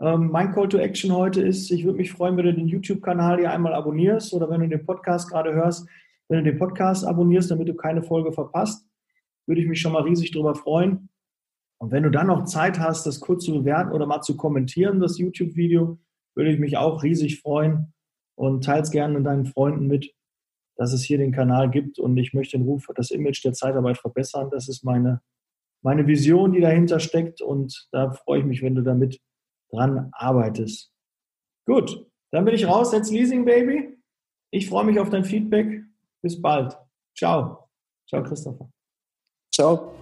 Ähm, 0.00 0.30
mein 0.30 0.52
Call 0.52 0.68
to 0.68 0.78
Action 0.78 1.12
heute 1.12 1.42
ist, 1.42 1.70
ich 1.70 1.84
würde 1.84 1.98
mich 1.98 2.12
freuen, 2.12 2.36
wenn 2.36 2.46
du 2.46 2.54
den 2.54 2.68
YouTube-Kanal 2.68 3.38
hier 3.38 3.50
einmal 3.50 3.74
abonnierst 3.74 4.32
oder 4.32 4.48
wenn 4.48 4.60
du 4.60 4.68
den 4.68 4.86
Podcast 4.86 5.28
gerade 5.28 5.52
hörst, 5.52 5.86
wenn 6.28 6.44
du 6.44 6.50
den 6.50 6.58
Podcast 6.58 7.04
abonnierst, 7.04 7.50
damit 7.50 7.68
du 7.68 7.74
keine 7.74 8.02
Folge 8.02 8.32
verpasst, 8.32 8.86
würde 9.46 9.60
ich 9.60 9.66
mich 9.66 9.80
schon 9.80 9.92
mal 9.92 10.02
riesig 10.02 10.30
darüber 10.30 10.54
freuen. 10.54 11.08
Und 11.80 11.92
wenn 11.92 12.02
du 12.02 12.10
dann 12.10 12.26
noch 12.26 12.44
Zeit 12.44 12.78
hast, 12.78 13.06
das 13.06 13.20
kurz 13.20 13.44
zu 13.44 13.52
bewerten 13.52 13.92
oder 13.92 14.06
mal 14.06 14.20
zu 14.20 14.36
kommentieren, 14.36 15.00
das 15.00 15.18
YouTube-Video, 15.18 15.98
würde 16.34 16.50
ich 16.50 16.58
mich 16.58 16.76
auch 16.76 17.02
riesig 17.02 17.40
freuen 17.40 17.92
und 18.36 18.64
teils 18.64 18.90
gerne 18.90 19.14
mit 19.14 19.26
deinen 19.26 19.46
Freunden 19.46 19.86
mit, 19.86 20.12
dass 20.76 20.92
es 20.92 21.02
hier 21.02 21.18
den 21.18 21.32
Kanal 21.32 21.70
gibt 21.70 21.98
und 21.98 22.16
ich 22.16 22.34
möchte 22.34 22.56
den 22.56 22.66
Ruf, 22.66 22.86
das 22.94 23.10
Image 23.10 23.44
der 23.44 23.52
Zeitarbeit 23.52 23.98
verbessern. 23.98 24.48
Das 24.50 24.68
ist 24.68 24.84
meine, 24.84 25.20
meine 25.82 26.06
Vision, 26.06 26.52
die 26.52 26.60
dahinter 26.60 27.00
steckt 27.00 27.40
und 27.40 27.88
da 27.90 28.12
freue 28.12 28.40
ich 28.40 28.46
mich, 28.46 28.62
wenn 28.62 28.74
du 28.74 28.82
damit 28.82 29.20
dran 29.70 30.08
arbeitest. 30.12 30.92
Gut, 31.66 32.06
dann 32.30 32.44
bin 32.44 32.54
ich 32.54 32.66
raus. 32.66 32.92
Jetzt 32.92 33.10
Leasing 33.10 33.44
Baby. 33.44 33.98
Ich 34.50 34.68
freue 34.68 34.84
mich 34.84 34.98
auf 34.98 35.10
dein 35.10 35.24
Feedback. 35.24 35.82
Bis 36.22 36.40
bald. 36.40 36.76
Ciao. 37.16 37.68
Ciao, 38.08 38.22
Christopher. 38.22 38.70
Ciao. 39.52 39.94